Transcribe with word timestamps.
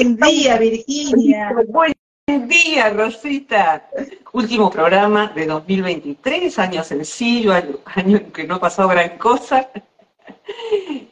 Buen 0.00 0.16
día, 0.16 0.56
Virginia. 0.56 1.54
Buen 1.68 2.48
día, 2.48 2.88
Rosita. 2.88 3.86
Último 4.32 4.70
programa 4.70 5.30
de 5.34 5.44
2023, 5.44 6.58
año 6.58 6.82
sencillo, 6.82 7.52
año, 7.52 7.76
en 8.16 8.32
que 8.32 8.44
no 8.44 8.54
ha 8.54 8.60
pasado 8.60 8.88
gran 8.88 9.18
cosa. 9.18 9.68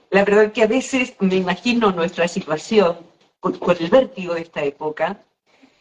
La 0.09 0.25
verdad 0.25 0.53
que 0.53 0.63
a 0.63 0.67
veces 0.67 1.15
me 1.21 1.37
imagino 1.37 1.93
nuestra 1.93 2.27
situación 2.29 2.97
con, 3.41 3.59
el 3.79 3.91
vértigo 3.91 4.33
de 4.33 4.41
esta 4.41 4.65
época, 4.65 5.23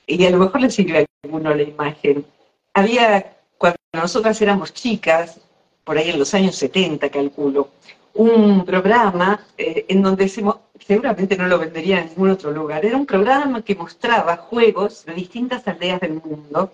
y 0.05 0.25
a 0.25 0.29
lo 0.29 0.39
mejor 0.39 0.59
le 0.59 0.69
sirve 0.69 0.99
a 0.99 1.05
alguno 1.23 1.55
la 1.55 1.63
imagen. 1.63 2.25
Había, 2.73 3.37
cuando 3.57 3.77
nosotras 3.93 4.41
éramos 4.41 4.73
chicas, 4.73 5.39
por 5.85 5.97
ahí 5.97 6.09
en 6.09 6.19
los 6.19 6.33
años 6.33 6.57
70, 6.57 7.09
calculo, 7.09 7.69
un 8.17 8.65
programa 8.65 9.39
eh, 9.57 9.85
en 9.87 10.01
donde 10.01 10.27
seguramente 10.27 11.37
no 11.37 11.47
lo 11.47 11.59
vendería 11.59 12.01
en 12.01 12.09
ningún 12.09 12.31
otro 12.31 12.51
lugar. 12.51 12.83
Era 12.85 12.97
un 12.97 13.05
programa 13.05 13.61
que 13.61 13.75
mostraba 13.75 14.37
juegos 14.37 15.05
de 15.05 15.13
distintas 15.13 15.67
aldeas 15.67 16.01
del 16.01 16.13
mundo 16.13 16.71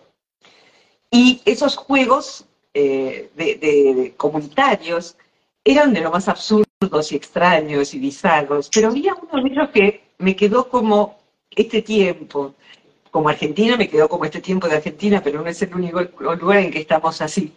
y 1.11 1.41
esos 1.45 1.75
juegos 1.75 2.45
eh, 2.73 3.29
de, 3.35 4.13
comunitarios 4.17 5.17
eran 5.63 5.93
de 5.93 6.01
lo 6.01 6.11
más 6.11 6.27
absurdos 6.27 7.11
y 7.11 7.15
extraños 7.15 7.93
y 7.93 7.99
bizarros, 7.99 8.69
pero 8.73 8.87
había 8.89 9.13
uno 9.13 9.43
de 9.43 9.71
que 9.71 10.03
me 10.17 10.35
quedó 10.35 10.69
como 10.69 11.19
este 11.51 11.81
tiempo. 11.81 12.55
Como 13.11 13.29
argentina 13.29 13.77
me 13.77 13.89
quedó 13.89 14.09
como 14.09 14.25
este 14.25 14.41
tiempo 14.41 14.67
de 14.67 14.77
Argentina, 14.77 15.21
pero 15.23 15.43
no 15.43 15.49
es 15.49 15.61
el 15.61 15.75
único 15.75 16.01
lugar 16.19 16.59
en 16.59 16.71
que 16.71 16.79
estamos 16.79 17.21
así. 17.21 17.53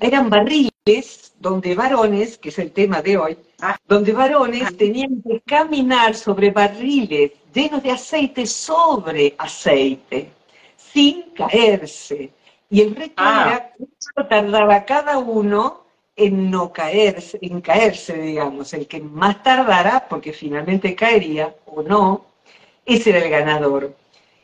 eran 0.00 0.30
barriles 0.30 0.75
donde 1.40 1.74
varones, 1.74 2.38
que 2.38 2.50
es 2.50 2.58
el 2.60 2.70
tema 2.70 3.02
de 3.02 3.16
hoy, 3.16 3.36
ah. 3.60 3.76
donde 3.88 4.12
varones 4.12 4.62
ah. 4.66 4.72
tenían 4.78 5.20
que 5.20 5.40
caminar 5.40 6.14
sobre 6.14 6.50
barriles 6.50 7.32
llenos 7.52 7.82
de 7.82 7.90
aceite 7.90 8.46
sobre 8.46 9.34
aceite, 9.36 10.30
sin 10.76 11.22
caerse. 11.32 12.30
Y 12.70 12.82
el 12.82 12.94
reto 12.94 13.14
ah. 13.16 13.44
era 13.48 13.72
cuánto 13.76 14.28
tardaba 14.28 14.84
cada 14.84 15.18
uno 15.18 15.86
en 16.14 16.50
no 16.50 16.72
caerse, 16.72 17.38
en 17.42 17.60
caerse, 17.60 18.16
digamos. 18.18 18.72
El 18.72 18.86
que 18.86 19.00
más 19.00 19.42
tardara, 19.42 20.06
porque 20.08 20.32
finalmente 20.32 20.94
caería 20.94 21.54
o 21.64 21.82
no, 21.82 22.26
ese 22.84 23.10
era 23.10 23.24
el 23.24 23.30
ganador. 23.30 23.96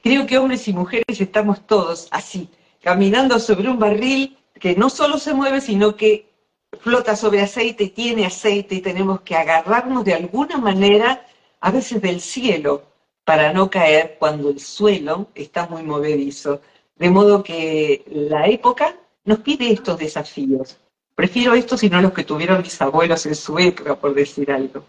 Creo 0.02 0.26
que 0.26 0.38
hombres 0.38 0.66
y 0.66 0.72
mujeres 0.72 1.20
estamos 1.20 1.64
todos 1.66 2.08
así, 2.10 2.48
caminando 2.80 3.38
sobre 3.38 3.68
un 3.68 3.78
barril 3.78 4.36
que 4.58 4.74
no 4.74 4.90
solo 4.90 5.18
se 5.18 5.34
mueve, 5.34 5.60
sino 5.60 5.96
que 5.96 6.31
flota 6.80 7.16
sobre 7.16 7.40
aceite 7.40 7.84
y 7.84 7.90
tiene 7.90 8.26
aceite 8.26 8.76
y 8.76 8.80
tenemos 8.80 9.20
que 9.22 9.36
agarrarnos 9.36 10.04
de 10.04 10.14
alguna 10.14 10.58
manera, 10.58 11.26
a 11.60 11.70
veces 11.70 12.00
del 12.02 12.20
cielo, 12.20 12.82
para 13.24 13.52
no 13.52 13.70
caer 13.70 14.16
cuando 14.18 14.50
el 14.50 14.58
suelo 14.58 15.28
está 15.34 15.66
muy 15.66 15.82
movedizo. 15.82 16.60
De 16.96 17.10
modo 17.10 17.42
que 17.42 18.04
la 18.06 18.46
época 18.46 18.96
nos 19.24 19.40
pide 19.40 19.70
estos 19.70 19.98
desafíos. 19.98 20.76
Prefiero 21.14 21.54
estos 21.54 21.82
y 21.82 21.90
no 21.90 22.00
los 22.00 22.12
que 22.12 22.24
tuvieron 22.24 22.62
mis 22.62 22.80
abuelos 22.80 23.26
en 23.26 23.34
su 23.34 23.58
época, 23.58 23.94
por 23.96 24.14
decir 24.14 24.50
algo. 24.50 24.84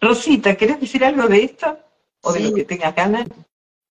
Rosita, 0.00 0.56
¿querés 0.56 0.80
decir 0.80 1.04
algo 1.04 1.28
de 1.28 1.44
esto? 1.44 1.78
¿O 2.22 2.32
de 2.32 2.40
lo 2.40 2.54
que 2.54 2.64
tengas 2.64 2.94
ganas? 2.94 3.26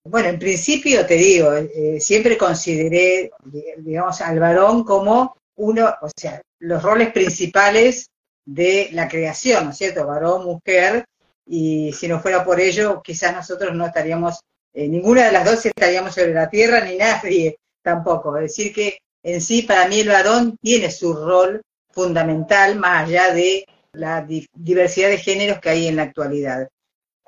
Bueno, 0.04 0.28
en 0.28 0.38
principio 0.38 1.04
te 1.04 1.14
digo, 1.14 1.52
eh, 1.52 1.98
siempre 2.00 2.36
consideré, 2.36 3.30
digamos, 3.78 4.20
al 4.20 4.38
varón 4.38 4.84
como 4.84 5.36
uno, 5.56 5.94
o 6.00 6.08
sea, 6.14 6.40
los 6.60 6.82
roles 6.82 7.12
principales 7.12 8.08
de 8.44 8.90
la 8.92 9.08
creación, 9.08 9.64
¿no 9.64 9.70
es 9.70 9.78
cierto? 9.78 10.06
Varón, 10.06 10.44
mujer, 10.44 11.04
y 11.46 11.92
si 11.92 12.08
no 12.08 12.20
fuera 12.20 12.44
por 12.44 12.60
ello, 12.60 13.02
quizás 13.02 13.34
nosotros 13.34 13.74
no 13.74 13.86
estaríamos, 13.86 14.40
eh, 14.72 14.88
ninguna 14.88 15.26
de 15.26 15.32
las 15.32 15.44
dos 15.44 15.64
estaríamos 15.66 16.14
sobre 16.14 16.34
la 16.34 16.48
tierra, 16.48 16.80
ni 16.80 16.96
nadie 16.96 17.58
tampoco. 17.82 18.36
Es 18.36 18.42
decir, 18.44 18.72
que 18.72 18.98
en 19.22 19.40
sí, 19.40 19.62
para 19.62 19.88
mí 19.88 20.00
el 20.00 20.08
varón 20.08 20.56
tiene 20.60 20.90
su 20.90 21.12
rol 21.14 21.62
fundamental, 21.90 22.76
más 22.76 23.08
allá 23.08 23.32
de 23.32 23.64
la 23.92 24.26
diversidad 24.54 25.08
de 25.08 25.18
géneros 25.18 25.58
que 25.60 25.70
hay 25.70 25.88
en 25.88 25.96
la 25.96 26.02
actualidad. 26.02 26.68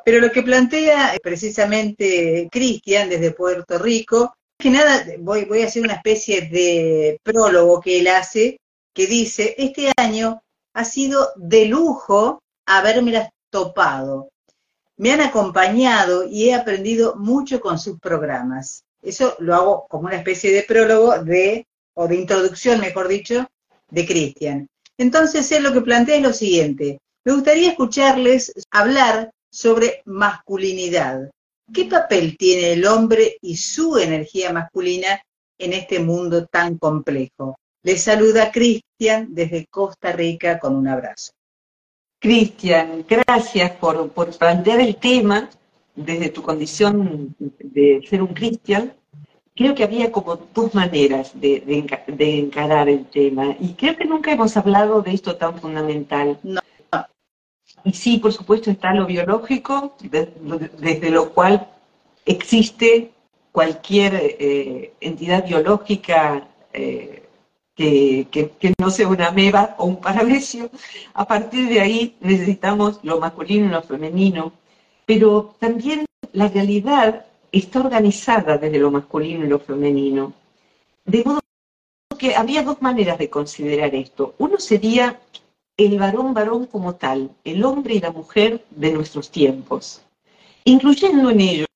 Pero 0.05 0.21
lo 0.21 0.31
que 0.31 0.43
plantea 0.43 1.17
precisamente 1.23 2.49
Cristian 2.51 3.09
desde 3.09 3.33
Puerto 3.33 3.79
Rico, 3.79 4.35
que 4.59 4.71
nada, 4.71 5.05
voy, 5.21 5.63
a 5.63 5.67
hacer 5.67 5.83
una 5.83 5.95
especie 5.95 6.43
de 6.43 7.21
prólogo 7.23 7.81
que 7.81 8.01
él 8.01 8.09
hace 8.09 8.59
que 8.93 9.07
dice, 9.07 9.55
este 9.57 9.93
año 9.97 10.43
ha 10.75 10.85
sido 10.85 11.29
de 11.37 11.67
lujo 11.67 12.43
haberme 12.67 13.31
topado. 13.51 14.31
Me 14.97 15.13
han 15.13 15.21
acompañado 15.21 16.27
y 16.29 16.49
he 16.49 16.55
aprendido 16.55 17.15
mucho 17.15 17.61
con 17.61 17.79
sus 17.79 18.01
programas. 18.01 18.83
Eso 19.01 19.37
lo 19.39 19.55
hago 19.55 19.87
como 19.89 20.09
una 20.09 20.17
especie 20.17 20.53
de 20.53 20.65
prólogo 20.65 21.23
de, 21.23 21.65
o 21.95 22.09
de 22.09 22.17
introducción, 22.17 22.81
mejor 22.81 23.07
dicho, 23.07 23.47
de 23.89 24.05
Cristian. 24.05 24.69
Entonces, 24.99 25.51
él 25.53 25.63
lo 25.63 25.73
que 25.73 25.83
plantea 25.83 26.17
es 26.17 26.23
lo 26.23 26.33
siguiente. 26.33 26.99
Me 27.25 27.33
gustaría 27.33 27.71
escucharles 27.71 28.53
hablar 28.73 29.31
sobre 29.51 30.03
masculinidad. 30.05 31.31
¿Qué 31.73 31.85
papel 31.85 32.37
tiene 32.39 32.73
el 32.73 32.87
hombre 32.87 33.37
y 33.43 33.57
su 33.57 33.99
energía 33.99 34.53
masculina 34.53 35.21
en 35.59 35.75
este 35.75 35.99
mundo 35.99 36.47
tan 36.47 36.79
complejo? 36.79 37.59
Les 37.83 38.03
saluda 38.03 38.51
Cristian 38.51 39.29
desde 39.35 39.67
Costa 39.67 40.13
Rica 40.13 40.59
con 40.59 40.75
un 40.75 40.89
abrazo. 40.89 41.33
Cristian, 42.19 43.05
gracias 43.09 43.71
por, 43.73 44.11
plantear 44.39 44.81
el 44.81 44.97
tema 44.97 45.51
desde 45.95 46.31
tu 46.31 46.43
condición 46.43 47.37
de 47.39 48.05
ser 48.09 48.23
un 48.23 48.35
cristian. 48.35 48.95
Creo 49.55 49.75
que 49.75 49.85
había 49.85 50.11
como 50.11 50.37
dos 50.37 50.75
maneras 50.75 51.33
de, 51.35 51.63
encarar 52.19 52.89
el 52.89 53.07
tema 53.07 53.57
y 53.61 53.75
creo 53.75 53.97
que 53.97 54.05
nunca 54.05 54.33
hemos 54.33 54.57
hablado 54.57 55.03
de 55.03 55.13
esto 55.13 55.37
tan 55.37 55.61
fundamental. 55.61 56.39
Y 57.85 57.93
sí, 57.93 58.19
por 58.19 58.33
supuesto, 58.33 58.71
está 58.71 58.93
lo 58.95 59.07
biológico, 59.07 59.97
desde 60.01 61.11
lo 61.11 61.31
cual 61.31 61.69
existe 62.25 63.13
cualquier 63.53 64.15
eh, 64.15 64.93
entidad 65.01 65.47
biológica 65.47 66.49
eh, 66.73 67.29
que, 67.75 68.75
no 68.79 68.91
sea 68.91 69.09
una 69.09 69.31
meba 69.31 69.75
o 69.79 69.87
un 69.87 70.01
parabecio. 70.01 70.71
A 71.15 71.27
partir 71.27 71.69
de 71.69 71.81
ahí 71.81 72.17
necesitamos 72.21 73.01
lo 73.03 73.21
masculino 73.21 73.67
y 73.67 73.71
lo 73.71 73.83
femenino, 73.83 74.53
pero 75.07 75.55
también 75.59 76.05
la 76.33 76.49
realidad 76.49 77.27
está 77.53 77.81
organizada 77.81 78.59
desde 78.59 78.79
lo 78.79 78.91
masculino 78.91 79.45
y 79.45 79.49
lo 79.49 79.61
femenino. 79.61 80.33
De 81.05 81.23
modo 81.25 81.41
que 82.19 82.35
había 82.35 82.63
dos 82.63 82.83
maneras 82.83 83.17
de 83.19 83.31
considerar 83.31 83.95
esto. 83.95 84.35
Uno 84.39 84.59
sería 84.59 85.21
el 85.79 85.99
varón 85.99 86.35
varón 86.35 86.67
como 86.67 86.97
tal, 86.97 87.31
el 87.45 87.65
hombre 87.65 87.95
y 87.95 88.01
la 88.01 88.11
mujer 88.11 88.65
de 88.71 88.93
nuestros 88.93 89.31
tiempos, 89.31 90.03
incluyendo 90.65 91.31
en 91.31 91.41
ello 91.41 91.67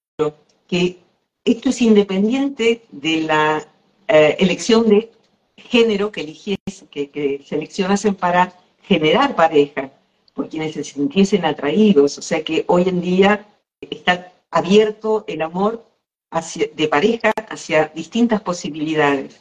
que 0.67 0.99
esto 1.45 1.71
es 1.71 1.81
independiente 1.81 2.83
de 2.91 3.23
la 3.23 3.67
eh, 4.09 4.37
elección 4.41 4.89
de 4.89 5.11
género 5.57 6.11
que 6.11 6.23
eligiesen, 6.23 6.89
que, 6.91 7.11
que 7.11 7.43
seleccionasen 7.47 8.17
para 8.17 8.53
generar 8.83 9.37
pareja, 9.37 9.91
por 10.35 10.49
quienes 10.49 10.75
se 10.75 10.85
sintiesen 10.85 11.45
atraídos. 11.45 12.19
O 12.19 12.23
sea 12.23 12.43
que 12.43 12.65
hoy 12.67 12.89
en 12.89 13.01
día 13.01 13.47
está 13.81 14.33
abierto 14.51 15.25
el 15.29 15.43
amor 15.43 15.85
hacia, 16.31 16.67
de 16.75 16.89
pareja 16.89 17.33
hacia 17.49 17.89
distintas 17.95 18.41
posibilidades 18.41 19.41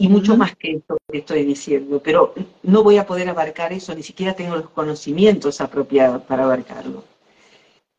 y 0.00 0.08
mucho 0.08 0.36
más 0.36 0.54
que 0.54 0.76
esto 0.76 0.96
que 1.10 1.18
estoy 1.18 1.44
diciendo, 1.44 2.00
pero 2.00 2.32
no 2.62 2.84
voy 2.84 2.98
a 2.98 3.06
poder 3.06 3.28
abarcar 3.28 3.72
eso, 3.72 3.92
ni 3.96 4.04
siquiera 4.04 4.32
tengo 4.32 4.54
los 4.54 4.70
conocimientos 4.70 5.60
apropiados 5.60 6.22
para 6.22 6.44
abarcarlo. 6.44 7.02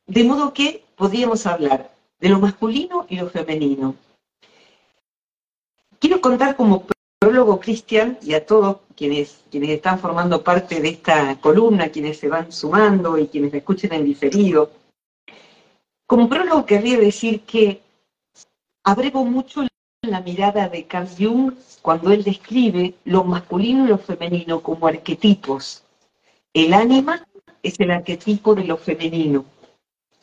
De 0.07 0.23
modo 0.23 0.53
que 0.53 0.85
podríamos 0.95 1.45
hablar 1.45 1.91
de 2.21 2.29
lo 2.29 2.39
masculino 2.39 3.05
y 3.09 3.17
lo 3.17 3.29
femenino. 3.29 3.95
Quiero 5.99 6.21
contar 6.21 6.55
como 6.55 6.85
prólogo, 7.19 7.59
Cristian, 7.59 8.17
y 8.21 8.33
a 8.33 8.45
todos 8.45 8.77
quienes, 8.95 9.43
quienes 9.51 9.71
están 9.71 9.99
formando 9.99 10.41
parte 10.41 10.79
de 10.79 10.87
esta 10.87 11.37
columna, 11.41 11.89
quienes 11.89 12.17
se 12.17 12.29
van 12.29 12.49
sumando 12.49 13.17
y 13.17 13.27
quienes 13.27 13.51
me 13.51 13.57
escuchen 13.57 13.91
en 13.91 14.05
diferido, 14.05 14.71
como 16.07 16.29
prólogo 16.29 16.65
querría 16.65 16.97
decir 16.97 17.41
que 17.41 17.81
abrevo 18.85 19.25
mucho 19.25 19.63
la 20.09 20.21
mirada 20.21 20.69
de 20.69 20.85
Carl 20.85 21.07
Jung 21.07 21.53
cuando 21.81 22.11
él 22.11 22.23
describe 22.23 22.95
lo 23.05 23.23
masculino 23.23 23.85
y 23.85 23.89
lo 23.89 23.97
femenino 23.97 24.61
como 24.61 24.87
arquetipos. 24.87 25.83
El 26.53 26.73
ánima 26.73 27.27
es 27.63 27.79
el 27.79 27.91
arquetipo 27.91 28.55
de 28.55 28.63
lo 28.63 28.77
femenino 28.77 29.45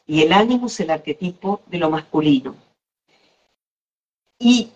y 0.07 0.23
el 0.23 0.33
ánimo 0.33 0.67
es 0.67 0.81
el 0.81 0.91
arquetipo 0.91 1.63
de 1.67 1.79
lo 1.79 1.91
masculino. 1.91 2.55
Y 4.39 4.71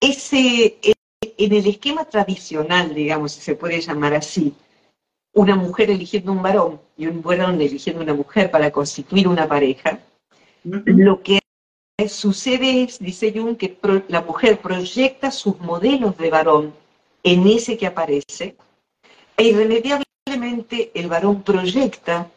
ese, 0.00 0.78
en 0.82 1.52
el 1.52 1.66
esquema 1.66 2.04
tradicional, 2.04 2.94
digamos, 2.94 3.32
si 3.32 3.40
se 3.40 3.56
puede 3.56 3.80
llamar 3.80 4.14
así, 4.14 4.54
una 5.32 5.56
mujer 5.56 5.90
eligiendo 5.90 6.32
un 6.32 6.42
varón 6.42 6.80
y 6.96 7.06
un 7.06 7.22
varón 7.22 7.60
eligiendo 7.60 8.02
una 8.02 8.14
mujer 8.14 8.50
para 8.50 8.70
constituir 8.70 9.26
una 9.26 9.48
pareja, 9.48 9.98
lo 10.62 11.22
que 11.22 11.40
sucede 12.08 12.82
es, 12.82 12.98
dice 12.98 13.32
Jung, 13.32 13.56
que 13.56 13.78
la 14.08 14.22
mujer 14.22 14.60
proyecta 14.60 15.30
sus 15.30 15.58
modelos 15.60 16.16
de 16.16 16.30
varón 16.30 16.74
en 17.22 17.46
ese 17.46 17.76
que 17.76 17.86
aparece, 17.86 18.56
e 19.36 19.44
irremediablemente 19.44 20.90
el 20.94 21.08
varón 21.08 21.42
proyecta 21.42 22.30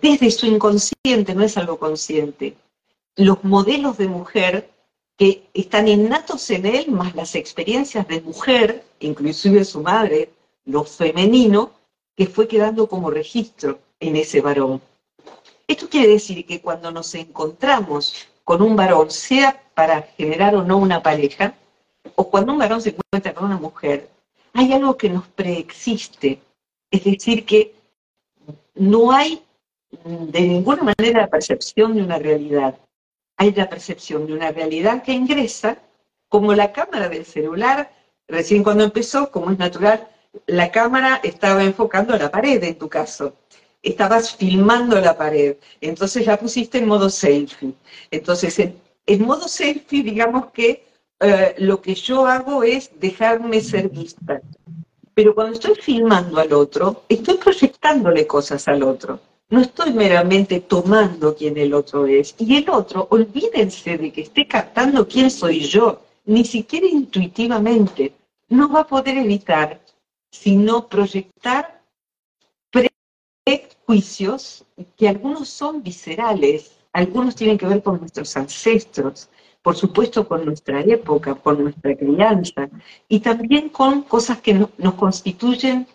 desde 0.00 0.30
su 0.30 0.46
inconsciente, 0.46 1.34
no 1.34 1.42
es 1.42 1.56
algo 1.56 1.78
consciente, 1.78 2.54
los 3.16 3.42
modelos 3.44 3.96
de 3.96 4.08
mujer 4.08 4.70
que 5.16 5.48
están 5.54 5.88
innatos 5.88 6.50
en 6.50 6.66
él, 6.66 6.90
más 6.90 7.14
las 7.14 7.34
experiencias 7.34 8.06
de 8.06 8.20
mujer, 8.20 8.84
inclusive 9.00 9.64
su 9.64 9.80
madre, 9.80 10.30
lo 10.64 10.84
femenino, 10.84 11.72
que 12.14 12.26
fue 12.26 12.46
quedando 12.46 12.88
como 12.88 13.10
registro 13.10 13.78
en 14.00 14.16
ese 14.16 14.40
varón. 14.40 14.82
Esto 15.66 15.88
quiere 15.88 16.08
decir 16.08 16.44
que 16.46 16.60
cuando 16.60 16.90
nos 16.90 17.14
encontramos 17.14 18.26
con 18.46 18.62
un 18.62 18.76
varón, 18.76 19.10
sea 19.10 19.60
para 19.74 20.00
generar 20.16 20.54
o 20.54 20.62
no 20.62 20.78
una 20.78 21.02
pareja, 21.02 21.54
o 22.14 22.30
cuando 22.30 22.52
un 22.52 22.58
varón 22.58 22.80
se 22.80 22.94
encuentra 22.94 23.34
con 23.34 23.44
una 23.44 23.58
mujer, 23.58 24.08
hay 24.54 24.72
algo 24.72 24.96
que 24.96 25.10
nos 25.10 25.26
preexiste. 25.26 26.40
Es 26.90 27.04
decir, 27.04 27.44
que 27.44 27.74
no 28.74 29.12
hay 29.12 29.42
de 30.04 30.40
ninguna 30.40 30.82
manera 30.82 31.20
la 31.20 31.28
percepción 31.28 31.94
de 31.94 32.02
una 32.02 32.18
realidad 32.18 32.74
hay 33.36 33.52
la 33.52 33.68
percepción 33.68 34.26
de 34.26 34.32
una 34.32 34.50
realidad 34.50 35.02
que 35.02 35.12
ingresa, 35.12 35.78
como 36.28 36.54
la 36.54 36.72
cámara 36.72 37.08
del 37.08 37.24
celular, 37.24 37.90
recién 38.26 38.62
cuando 38.62 38.84
empezó, 38.84 39.30
como 39.30 39.50
es 39.50 39.58
natural, 39.58 40.08
la 40.46 40.70
cámara 40.70 41.20
estaba 41.22 41.62
enfocando 41.62 42.14
a 42.14 42.18
la 42.18 42.30
pared 42.30 42.62
en 42.62 42.78
tu 42.78 42.88
caso. 42.88 43.34
Estabas 43.86 44.34
filmando 44.34 45.00
la 45.00 45.16
pared, 45.16 45.58
entonces 45.80 46.26
la 46.26 46.36
pusiste 46.36 46.78
en 46.78 46.88
modo 46.88 47.08
selfie. 47.08 47.72
Entonces, 48.10 48.58
en, 48.58 49.22
modo 49.24 49.46
selfie, 49.46 50.02
digamos 50.02 50.46
que 50.46 50.84
eh, 51.20 51.54
lo 51.58 51.80
que 51.80 51.94
yo 51.94 52.26
hago 52.26 52.64
es 52.64 52.90
dejarme 52.98 53.60
ser 53.60 53.88
vista. 53.88 54.40
Pero 55.14 55.36
cuando 55.36 55.52
estoy 55.52 55.76
filmando 55.76 56.40
al 56.40 56.52
otro, 56.52 57.04
estoy 57.08 57.36
proyectándole 57.36 58.26
cosas 58.26 58.66
al 58.66 58.82
otro. 58.82 59.20
No 59.50 59.60
estoy 59.60 59.92
meramente 59.92 60.62
tomando 60.62 61.36
quién 61.36 61.56
el 61.56 61.72
otro 61.72 62.06
es. 62.06 62.34
Y 62.38 62.56
el 62.56 62.68
otro, 62.68 63.06
olvídense 63.10 63.96
de 63.98 64.12
que 64.12 64.22
esté 64.22 64.48
captando 64.48 65.06
quién 65.06 65.30
soy 65.30 65.60
yo, 65.60 66.02
ni 66.24 66.44
siquiera 66.44 66.88
intuitivamente. 66.88 68.14
No 68.48 68.68
va 68.68 68.80
a 68.80 68.86
poder 68.88 69.16
evitar 69.16 69.80
sino 70.28 70.88
proyectar 70.88 71.75
prejuicios 73.86 74.64
que 74.96 75.08
algunos 75.08 75.48
son 75.48 75.82
viscerales, 75.82 76.72
algunos 76.92 77.36
tienen 77.36 77.56
que 77.56 77.66
ver 77.66 77.82
con 77.82 78.00
nuestros 78.00 78.36
ancestros, 78.36 79.28
por 79.62 79.76
supuesto 79.76 80.26
con 80.26 80.44
nuestra 80.44 80.80
época, 80.80 81.34
con 81.34 81.62
nuestra 81.62 81.96
crianza, 81.96 82.68
y 83.08 83.20
también 83.20 83.68
con 83.68 84.02
cosas 84.02 84.40
que 84.40 84.54
nos 84.54 84.94
constituyen, 84.94 85.86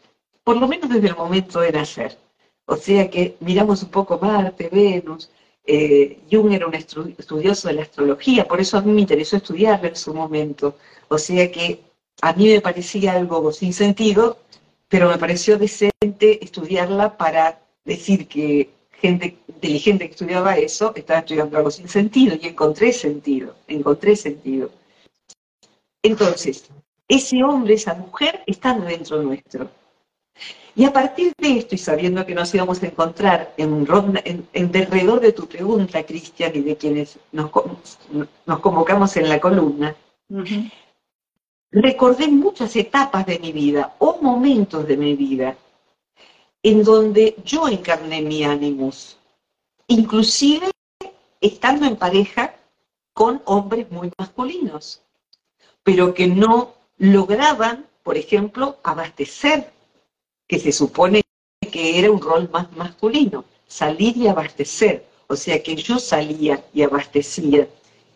por 0.43 0.57
lo 0.57 0.67
menos 0.67 0.89
desde 0.89 1.09
el 1.09 1.15
momento 1.15 1.59
de 1.59 1.71
nacer. 1.71 2.17
O 2.65 2.75
sea 2.77 3.09
que 3.09 3.35
miramos 3.41 3.83
un 3.83 3.89
poco 3.89 4.17
Marte, 4.19 4.69
Venus. 4.71 5.29
Eh, 5.65 6.19
Jung 6.31 6.51
era 6.53 6.67
un 6.67 6.73
estudioso 6.73 7.67
de 7.67 7.73
la 7.75 7.83
astrología, 7.83 8.47
por 8.47 8.59
eso 8.59 8.77
a 8.77 8.81
mí 8.81 8.91
me 8.91 9.01
interesó 9.01 9.37
estudiarlo 9.37 9.87
en 9.89 9.95
su 9.95 10.13
momento. 10.13 10.77
O 11.09 11.17
sea 11.17 11.51
que 11.51 11.81
a 12.21 12.33
mí 12.33 12.47
me 12.47 12.61
parecía 12.61 13.13
algo 13.13 13.51
sin 13.51 13.73
sentido, 13.73 14.37
pero 14.87 15.09
me 15.09 15.17
pareció 15.17 15.57
decente 15.57 16.44
estudiarla 16.44 17.17
para 17.17 17.61
decir 17.83 18.28
que 18.28 18.69
gente 18.94 19.38
inteligente 19.48 20.06
que 20.06 20.12
estudiaba 20.12 20.57
eso 20.57 20.94
estaba 20.95 21.19
estudiando 21.19 21.57
algo 21.57 21.72
sin 21.72 21.88
sentido 21.88 22.38
y 22.39 22.48
encontré 22.48 22.94
sentido, 22.94 23.56
encontré 23.68 24.16
sentido. 24.16 24.69
Entonces, 26.04 26.69
ese 27.07 27.44
hombre, 27.44 27.74
esa 27.74 27.94
mujer 27.95 28.44
están 28.45 28.86
dentro 28.86 29.22
nuestro. 29.22 29.69
Y 30.75 30.86
a 30.86 30.94
partir 30.94 31.33
de 31.38 31.57
esto, 31.57 31.75
y 31.75 31.78
sabiendo 31.78 32.25
que 32.25 32.33
nos 32.33 32.54
íbamos 32.56 32.81
a 32.81 32.88
encontrar 32.88 33.54
en, 33.57 33.86
en, 34.54 34.72
derredor 34.72 35.19
de 35.19 35.33
tu 35.33 35.45
pregunta, 35.48 36.04
Cristian, 36.04 36.51
y 36.56 36.62
de 36.62 36.78
quienes 36.78 37.19
nos, 37.33 37.51
nos, 38.45 38.60
convocamos 38.62 39.18
en 39.18 39.28
la 39.28 39.42
columna, 39.42 39.94
recordé 41.72 42.30
muchas 42.30 42.74
etapas 42.78 43.25
de 43.25 43.39
mi 43.39 43.51
vida 43.51 43.95
o 44.00 44.19
momentos 44.22 44.88
de 44.88 44.95
mi 44.95 45.16
vida 45.16 45.57
en 46.63 46.83
donde 46.83 47.35
yo 47.43 47.67
encarné 47.67 48.21
mi 48.21 48.43
ánimos, 48.43 49.17
inclusive 49.87 50.69
estando 51.39 51.85
en 51.85 51.95
pareja 51.95 52.55
con 53.13 53.41
hombres 53.45 53.89
muy 53.91 54.11
masculinos, 54.17 55.01
pero 55.83 56.13
que 56.13 56.27
no 56.27 56.75
lograban, 56.97 57.85
por 58.03 58.17
ejemplo, 58.17 58.77
abastecer 58.83 59.71
que 60.47 60.59
se 60.59 60.71
supone 60.71 61.21
que 61.71 61.97
era 61.97 62.11
un 62.11 62.21
rol 62.21 62.49
más 62.51 62.71
masculino, 62.73 63.45
salir 63.67 64.15
y 64.17 64.27
abastecer. 64.27 65.05
O 65.27 65.35
sea 65.35 65.63
que 65.63 65.75
yo 65.75 65.97
salía 65.97 66.63
y 66.73 66.81
abastecía. 66.83 67.67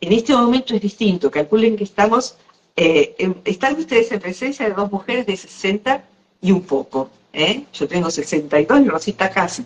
En 0.01 0.12
este 0.12 0.36
momento 0.36 0.75
es 0.75 0.81
distinto. 0.81 1.31
Calculen 1.31 1.78
que 1.78 1.85
estamos, 1.85 2.37
eh, 2.75 3.16
están 3.45 3.80
ustedes 3.80 4.11
en 4.11 4.19
presencia 4.19 4.68
de 4.68 4.75
dos 4.75 4.92
mujeres 4.92 5.25
de 5.25 5.37
60 5.37 6.04
y 6.45 6.52
un 6.52 6.61
poco. 6.61 7.09
¿eh? 7.33 7.66
Yo 7.73 7.87
tengo 7.87 8.11
62 8.11 8.81
y 8.81 8.87
Rosita 8.87 9.30
casi. 9.31 9.66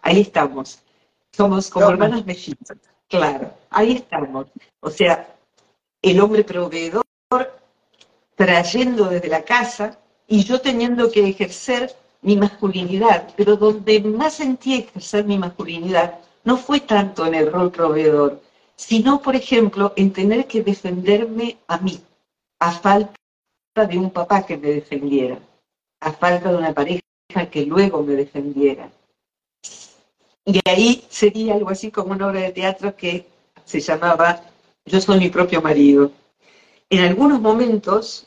Ahí 0.00 0.20
estamos. 0.22 0.78
Somos 1.32 1.68
como 1.68 1.90
hermanas 1.90 2.24
mellizas. 2.24 2.78
Claro, 3.08 3.52
ahí 3.70 3.96
estamos. 3.96 4.46
O 4.80 4.90
sea, 4.90 5.28
el 6.00 6.20
hombre 6.20 6.44
proveedor 6.44 7.04
trayendo 8.36 9.06
desde 9.06 9.28
la 9.28 9.42
casa 9.42 9.98
y 10.26 10.44
yo 10.44 10.60
teniendo 10.60 11.10
que 11.10 11.28
ejercer 11.28 11.94
mi 12.22 12.36
masculinidad, 12.36 13.28
pero 13.36 13.56
donde 13.56 14.00
más 14.00 14.34
sentí 14.34 14.74
ejercer 14.74 15.24
mi 15.26 15.36
masculinidad 15.36 16.18
no 16.44 16.56
fue 16.56 16.80
tanto 16.80 17.26
en 17.26 17.34
el 17.34 17.52
rol 17.52 17.70
proveedor, 17.70 18.40
sino, 18.76 19.20
por 19.20 19.36
ejemplo, 19.36 19.92
en 19.96 20.12
tener 20.12 20.46
que 20.46 20.62
defenderme 20.62 21.58
a 21.68 21.78
mí, 21.78 22.00
a 22.58 22.72
falta 22.72 23.14
de 23.74 23.98
un 23.98 24.10
papá 24.10 24.46
que 24.46 24.56
me 24.56 24.68
defendiera, 24.68 25.38
a 26.04 26.12
falta 26.12 26.50
de 26.52 26.58
una 26.58 26.74
pareja 26.74 27.00
que 27.50 27.64
luego 27.64 28.02
me 28.02 28.14
defendiera. 28.14 28.90
Y 30.44 30.60
ahí 30.66 31.02
sería 31.08 31.54
algo 31.54 31.70
así 31.70 31.90
como 31.90 32.12
una 32.12 32.26
obra 32.26 32.40
de 32.40 32.52
teatro 32.52 32.94
que 32.94 33.26
se 33.64 33.80
llamaba 33.80 34.42
Yo 34.84 35.00
soy 35.00 35.18
mi 35.18 35.30
propio 35.30 35.62
marido. 35.62 36.12
En 36.90 37.00
algunos 37.04 37.40
momentos 37.40 38.26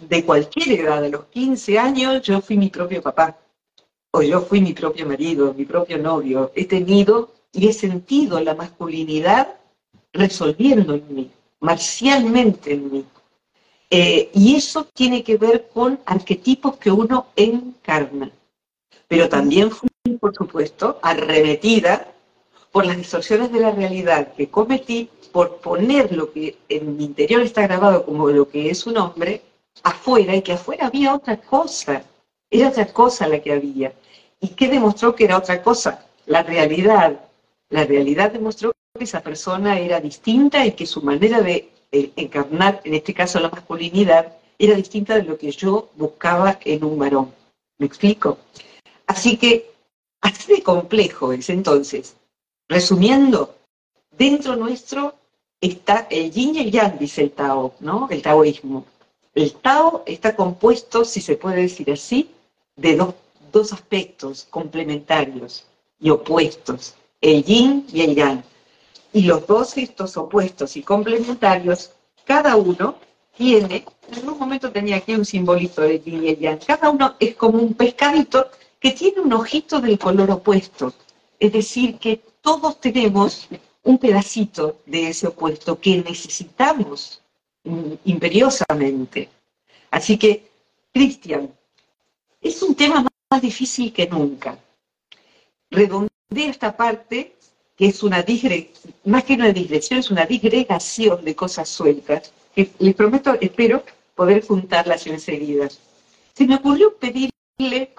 de 0.00 0.24
cualquier 0.24 0.80
edad, 0.80 1.02
de 1.02 1.10
los 1.10 1.24
15 1.26 1.78
años, 1.78 2.22
yo 2.22 2.40
fui 2.40 2.56
mi 2.56 2.68
propio 2.68 3.02
papá, 3.02 3.36
o 4.12 4.22
yo 4.22 4.40
fui 4.42 4.60
mi 4.60 4.72
propio 4.72 5.04
marido, 5.04 5.52
mi 5.52 5.64
propio 5.64 5.98
novio. 5.98 6.52
He 6.54 6.66
tenido 6.66 7.32
y 7.52 7.66
he 7.66 7.72
sentido 7.72 8.38
la 8.38 8.54
masculinidad 8.54 9.56
resolviendo 10.12 10.94
en 10.94 11.14
mí, 11.14 11.30
marcialmente 11.58 12.74
en 12.74 12.92
mí. 12.92 13.04
Eh, 13.96 14.28
y 14.34 14.56
eso 14.56 14.86
tiene 14.92 15.22
que 15.22 15.36
ver 15.36 15.68
con 15.72 16.00
arquetipos 16.04 16.78
que 16.78 16.90
uno 16.90 17.28
encarna. 17.36 18.28
Pero 19.06 19.28
también 19.28 19.70
fui, 19.70 19.88
por 20.18 20.34
supuesto, 20.34 20.98
arremetida 21.00 22.08
por 22.72 22.86
las 22.86 22.96
distorsiones 22.96 23.52
de 23.52 23.60
la 23.60 23.70
realidad 23.70 24.34
que 24.34 24.48
cometí 24.48 25.08
por 25.30 25.58
poner 25.58 26.10
lo 26.10 26.32
que 26.32 26.56
en 26.68 26.96
mi 26.96 27.04
interior 27.04 27.42
está 27.42 27.68
grabado 27.68 28.04
como 28.04 28.30
lo 28.30 28.48
que 28.48 28.68
es 28.68 28.84
un 28.84 28.96
hombre 28.96 29.42
afuera 29.84 30.34
y 30.34 30.42
que 30.42 30.54
afuera 30.54 30.88
había 30.88 31.14
otra 31.14 31.36
cosa, 31.36 32.02
era 32.50 32.70
otra 32.70 32.86
cosa 32.86 33.28
la 33.28 33.38
que 33.38 33.52
había. 33.52 33.92
¿Y 34.40 34.48
qué 34.48 34.66
demostró 34.66 35.14
que 35.14 35.26
era 35.26 35.38
otra 35.38 35.62
cosa? 35.62 36.04
La 36.26 36.42
realidad. 36.42 37.20
La 37.70 37.84
realidad 37.84 38.32
demostró 38.32 38.72
que 38.98 39.04
esa 39.04 39.20
persona 39.20 39.78
era 39.78 40.00
distinta 40.00 40.66
y 40.66 40.72
que 40.72 40.84
su 40.84 41.00
manera 41.00 41.40
de 41.42 41.73
encarnar, 42.16 42.80
en 42.84 42.94
este 42.94 43.14
caso 43.14 43.40
la 43.40 43.48
masculinidad, 43.50 44.36
era 44.58 44.74
distinta 44.76 45.16
de 45.16 45.24
lo 45.24 45.36
que 45.38 45.50
yo 45.50 45.90
buscaba 45.96 46.58
en 46.64 46.84
un 46.84 46.98
varón. 46.98 47.32
¿Me 47.78 47.86
explico? 47.86 48.38
Así 49.06 49.36
que, 49.36 49.70
así 50.20 50.52
de 50.52 50.62
complejo 50.62 51.32
es 51.32 51.50
entonces. 51.50 52.16
Resumiendo, 52.68 53.54
dentro 54.10 54.56
nuestro 54.56 55.14
está 55.60 56.06
el 56.10 56.30
yin 56.30 56.54
y 56.54 56.60
el 56.60 56.70
yang, 56.70 56.98
dice 56.98 57.22
el 57.22 57.30
Tao, 57.32 57.74
¿no? 57.80 58.08
El 58.10 58.22
taoísmo. 58.22 58.86
El 59.34 59.52
Tao 59.54 60.02
está 60.06 60.36
compuesto, 60.36 61.04
si 61.04 61.20
se 61.20 61.36
puede 61.36 61.62
decir 61.62 61.90
así, 61.90 62.30
de 62.76 62.96
dos, 62.96 63.14
dos 63.52 63.72
aspectos 63.72 64.46
complementarios 64.50 65.66
y 66.00 66.10
opuestos, 66.10 66.94
el 67.20 67.44
yin 67.44 67.86
y 67.92 68.02
el 68.02 68.14
yang. 68.14 68.42
Y 69.12 69.22
los 69.22 69.46
dos 69.46 69.76
estos 69.76 70.16
opuestos 70.16 70.76
y 70.76 70.82
complementarios, 70.82 71.92
cada 72.24 72.56
uno 72.56 72.96
tiene, 73.36 73.84
en 74.08 74.14
algún 74.14 74.38
momento 74.38 74.70
tenía 74.70 74.96
aquí 74.96 75.14
un 75.14 75.24
simbolito 75.24 75.82
de 75.82 76.00
yin 76.00 76.58
cada 76.66 76.90
uno 76.90 77.16
es 77.18 77.34
como 77.36 77.58
un 77.58 77.74
pescadito 77.74 78.50
que 78.78 78.92
tiene 78.92 79.20
un 79.20 79.32
ojito 79.32 79.80
del 79.80 79.98
color 79.98 80.30
opuesto. 80.30 80.92
Es 81.38 81.52
decir, 81.52 81.98
que 81.98 82.20
todos 82.40 82.80
tenemos 82.80 83.48
un 83.82 83.98
pedacito 83.98 84.78
de 84.86 85.08
ese 85.08 85.26
opuesto 85.26 85.78
que 85.78 86.02
necesitamos 86.02 87.22
imperiosamente. 88.04 89.28
Así 89.90 90.18
que, 90.18 90.50
Cristian, 90.92 91.50
es 92.40 92.62
un 92.62 92.74
tema 92.74 93.06
más 93.30 93.42
difícil 93.42 93.92
que 93.92 94.06
nunca. 94.06 94.58
Redondea 95.70 96.10
esta 96.50 96.76
parte, 96.76 97.33
que 97.76 97.86
es 97.86 98.02
una 98.02 98.24
más 99.04 99.24
que 99.24 99.34
una 99.34 99.52
digresión, 99.52 100.00
es 100.00 100.10
una 100.10 100.26
disgregación 100.26 101.24
de 101.24 101.34
cosas 101.34 101.68
sueltas, 101.68 102.32
que 102.54 102.70
les 102.78 102.94
prometo, 102.94 103.36
espero 103.40 103.82
poder 104.14 104.46
juntarlas 104.46 105.06
enseguida. 105.06 105.68
Se 106.34 106.46
me 106.46 106.56
ocurrió 106.56 106.94
pedirle, 106.96 107.90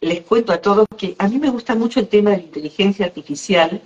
les 0.00 0.20
cuento 0.22 0.52
a 0.52 0.60
todos, 0.60 0.86
que 0.96 1.14
a 1.18 1.28
mí 1.28 1.38
me 1.38 1.50
gusta 1.50 1.74
mucho 1.74 2.00
el 2.00 2.08
tema 2.08 2.30
de 2.30 2.38
la 2.38 2.42
inteligencia 2.42 3.06
artificial 3.06 3.80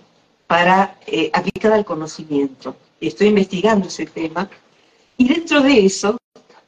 para 0.47 0.99
eh, 1.06 1.30
aplicada 1.32 1.76
al 1.76 1.85
conocimiento. 1.85 2.76
Estoy 3.00 3.28
investigando 3.28 3.88
ese 3.88 4.06
tema 4.06 4.50
y 5.18 5.28
dentro 5.28 5.61
de 5.61 5.85
eso, 5.85 6.16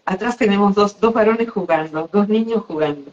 atrás 0.05 0.37
tenemos 0.37 0.75
dos, 0.75 1.01
dos 1.01 1.15
varones 1.15 1.49
jugando, 1.49 2.09
dos 2.13 2.29
niños 2.29 2.65
jugando. 2.67 3.11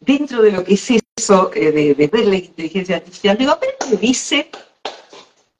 Dentro 0.00 0.42
de 0.42 0.52
lo 0.52 0.64
que 0.64 0.74
es 0.74 0.90
eso 1.16 1.50
eh, 1.54 1.72
de, 1.72 2.06
ver 2.06 2.26
la 2.26 2.36
inteligencia 2.36 2.96
artificial, 2.96 3.36
digo, 3.36 3.52
a 3.52 3.56
ver 3.56 3.76
qué 3.78 3.96
dice, 3.96 4.48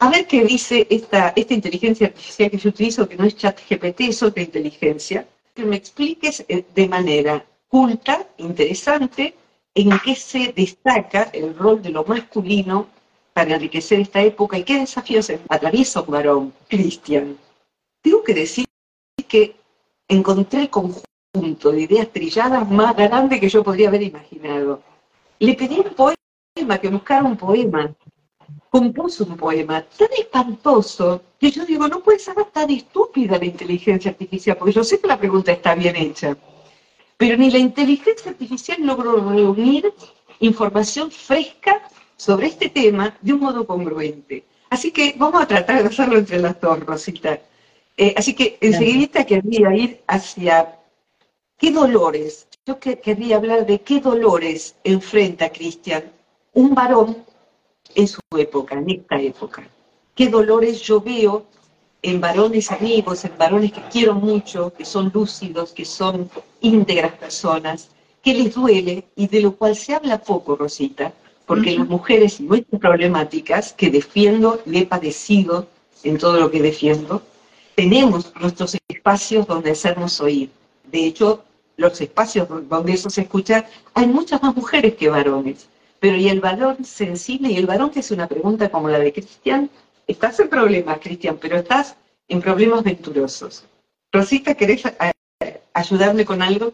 a 0.00 0.10
ver 0.10 0.26
qué 0.26 0.44
dice 0.44 0.86
esta, 0.90 1.32
esta 1.34 1.54
inteligencia 1.54 2.06
artificial 2.06 2.50
que 2.50 2.58
yo 2.58 2.70
utilizo, 2.70 3.08
que 3.08 3.16
no 3.16 3.24
es 3.24 3.36
chat 3.36 3.58
GPT, 3.68 4.00
es 4.02 4.22
otra 4.22 4.42
inteligencia, 4.42 5.26
que 5.54 5.64
me 5.64 5.76
expliques 5.76 6.44
eh, 6.48 6.64
de 6.74 6.88
manera 6.88 7.44
culta, 7.68 8.26
interesante, 8.38 9.34
en 9.74 9.90
qué 10.04 10.14
se 10.14 10.52
destaca 10.52 11.24
el 11.32 11.56
rol 11.56 11.82
de 11.82 11.90
lo 11.90 12.04
masculino 12.04 12.86
para 13.32 13.54
enriquecer 13.54 14.00
esta 14.00 14.22
época 14.22 14.58
y 14.58 14.64
qué 14.64 14.80
desafíos 14.80 15.30
atraviesa 15.48 16.00
un 16.00 16.10
varón, 16.10 16.52
Cristian. 16.68 17.36
Tengo 18.02 18.22
que 18.22 18.34
decir 18.34 18.64
que 19.28 19.56
encontré 20.08 20.62
el 20.62 20.70
conjunto 20.70 21.70
de 21.70 21.82
ideas 21.82 22.08
trilladas 22.12 22.68
más 22.70 22.96
grande 22.96 23.38
que 23.38 23.48
yo 23.48 23.62
podría 23.62 23.88
haber 23.88 24.02
imaginado. 24.02 24.82
Le 25.38 25.54
pedí 25.54 25.78
un 25.78 25.94
poema, 25.94 26.78
que 26.78 26.88
buscara 26.88 27.24
un 27.24 27.36
poema. 27.36 27.94
Compuso 28.70 29.24
un 29.24 29.36
poema 29.36 29.82
tan 29.82 30.08
espantoso 30.18 31.22
que 31.40 31.50
yo 31.50 31.64
digo, 31.64 31.88
no 31.88 32.00
puede 32.00 32.18
ser 32.18 32.36
tan 32.52 32.70
estúpida 32.70 33.38
la 33.38 33.46
inteligencia 33.46 34.10
artificial, 34.10 34.56
porque 34.56 34.74
yo 34.74 34.84
sé 34.84 35.00
que 35.00 35.06
la 35.06 35.18
pregunta 35.18 35.52
está 35.52 35.74
bien 35.74 35.96
hecha. 35.96 36.36
Pero 37.16 37.36
ni 37.36 37.50
la 37.50 37.58
inteligencia 37.58 38.30
artificial 38.30 38.78
logró 38.82 39.16
reunir 39.16 39.92
información 40.40 41.10
fresca 41.10 41.82
sobre 42.16 42.48
este 42.48 42.68
tema 42.68 43.16
de 43.20 43.32
un 43.32 43.40
modo 43.40 43.66
congruente. 43.66 44.44
Así 44.70 44.92
que 44.92 45.14
vamos 45.16 45.42
a 45.42 45.46
tratar 45.46 45.82
de 45.82 45.88
hacerlo 45.88 46.18
entre 46.18 46.38
las 46.38 46.60
dos, 46.60 46.80
Rosita. 46.80 47.40
Eh, 47.96 48.14
así 48.16 48.34
que 48.34 48.58
enseguida 48.60 49.24
querría 49.24 49.74
ir 49.74 50.02
hacia 50.06 50.78
qué 51.56 51.70
dolores, 51.70 52.46
yo 52.66 52.78
querría 52.78 53.36
hablar 53.36 53.66
de 53.66 53.80
qué 53.80 54.00
dolores 54.00 54.76
enfrenta 54.84 55.50
Cristian 55.50 56.04
un 56.52 56.74
varón 56.74 57.24
en 57.94 58.08
su 58.08 58.20
época, 58.36 58.76
en 58.76 58.90
esta 58.90 59.20
época. 59.20 59.68
Qué 60.14 60.28
dolores 60.28 60.80
yo 60.82 61.00
veo 61.00 61.46
en 62.02 62.20
varones 62.20 62.70
amigos, 62.70 63.24
en 63.24 63.36
varones 63.36 63.72
que 63.72 63.82
quiero 63.90 64.14
mucho, 64.14 64.72
que 64.76 64.84
son 64.84 65.10
lúcidos, 65.12 65.72
que 65.72 65.84
son 65.84 66.30
íntegras 66.60 67.12
personas, 67.12 67.88
que 68.22 68.34
les 68.34 68.54
duele 68.54 69.04
y 69.16 69.26
de 69.26 69.40
lo 69.40 69.56
cual 69.56 69.76
se 69.76 69.94
habla 69.94 70.22
poco, 70.22 70.56
Rosita, 70.56 71.12
porque 71.46 71.76
las 71.76 71.88
mujeres 71.88 72.40
y 72.40 72.44
nuestras 72.44 72.80
problemáticas 72.80 73.72
que 73.72 73.90
defiendo 73.90 74.60
y 74.66 74.78
he 74.78 74.86
padecido 74.86 75.66
en 76.04 76.18
todo 76.18 76.38
lo 76.38 76.50
que 76.50 76.62
defiendo, 76.62 77.22
tenemos 77.74 78.32
nuestros 78.40 78.76
espacios 78.88 79.46
donde 79.46 79.70
hacernos 79.70 80.20
oír. 80.20 80.50
De 80.84 81.04
hecho, 81.06 81.44
los 81.76 82.00
espacios 82.00 82.48
donde 82.68 82.92
eso 82.92 83.08
se 83.08 83.22
escucha, 83.22 83.66
hay 83.94 84.06
muchas 84.06 84.42
más 84.42 84.54
mujeres 84.54 84.94
que 84.94 85.08
varones. 85.08 85.68
Pero 86.00 86.16
y 86.16 86.28
el 86.28 86.40
varón 86.40 86.84
sensible 86.84 87.50
y 87.50 87.56
el 87.56 87.66
varón 87.66 87.90
que 87.90 88.00
es 88.00 88.10
una 88.10 88.28
pregunta 88.28 88.70
como 88.70 88.88
la 88.88 88.98
de 88.98 89.12
Cristian, 89.12 89.70
estás 90.06 90.38
en 90.40 90.48
problemas, 90.48 90.98
Cristian, 91.00 91.38
pero 91.40 91.56
estás 91.56 91.96
en 92.28 92.40
problemas 92.40 92.84
venturosos. 92.84 93.64
Rosita, 94.12 94.54
¿querés 94.54 94.82
ayudarme 95.72 96.24
con 96.24 96.42
algo? 96.42 96.72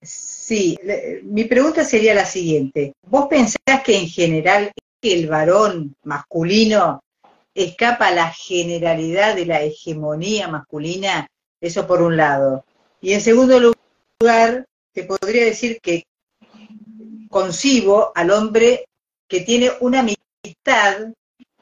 Sí, 0.00 0.78
mi 1.22 1.44
pregunta 1.44 1.84
sería 1.84 2.14
la 2.14 2.24
siguiente. 2.24 2.92
¿Vos 3.06 3.26
pensás 3.28 3.82
que 3.84 3.98
en 3.98 4.08
general 4.08 4.72
el 5.02 5.28
varón 5.28 5.94
masculino 6.04 7.00
escapa 7.54 8.10
la 8.10 8.30
generalidad 8.30 9.34
de 9.34 9.46
la 9.46 9.62
hegemonía 9.62 10.48
masculina, 10.48 11.26
eso 11.60 11.86
por 11.86 12.02
un 12.02 12.16
lado. 12.16 12.64
Y 13.00 13.12
en 13.12 13.20
segundo 13.20 13.58
lugar, 14.20 14.66
te 14.92 15.04
podría 15.04 15.44
decir 15.44 15.80
que 15.82 16.04
concibo 17.32 18.12
al 18.14 18.30
hombre 18.30 18.86
que 19.26 19.40
tiene 19.40 19.72
una 19.80 20.02
mitad 20.02 20.98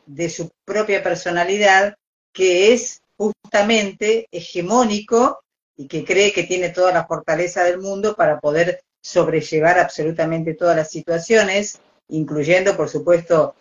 de 0.04 0.28
su 0.28 0.50
propia 0.66 1.02
personalidad 1.02 1.94
que 2.32 2.74
es 2.74 3.00
justamente 3.16 4.26
hegemónico 4.32 5.38
y 5.76 5.86
que 5.86 6.04
cree 6.04 6.32
que 6.32 6.42
tiene 6.42 6.70
toda 6.70 6.92
la 6.92 7.06
fortaleza 7.06 7.62
del 7.62 7.78
mundo 7.78 8.16
para 8.16 8.40
poder 8.40 8.82
sobrellevar 9.00 9.78
absolutamente 9.78 10.54
todas 10.54 10.76
las 10.76 10.90
situaciones, 10.90 11.80
incluyendo, 12.08 12.76
por 12.76 12.88
supuesto, 12.88 13.54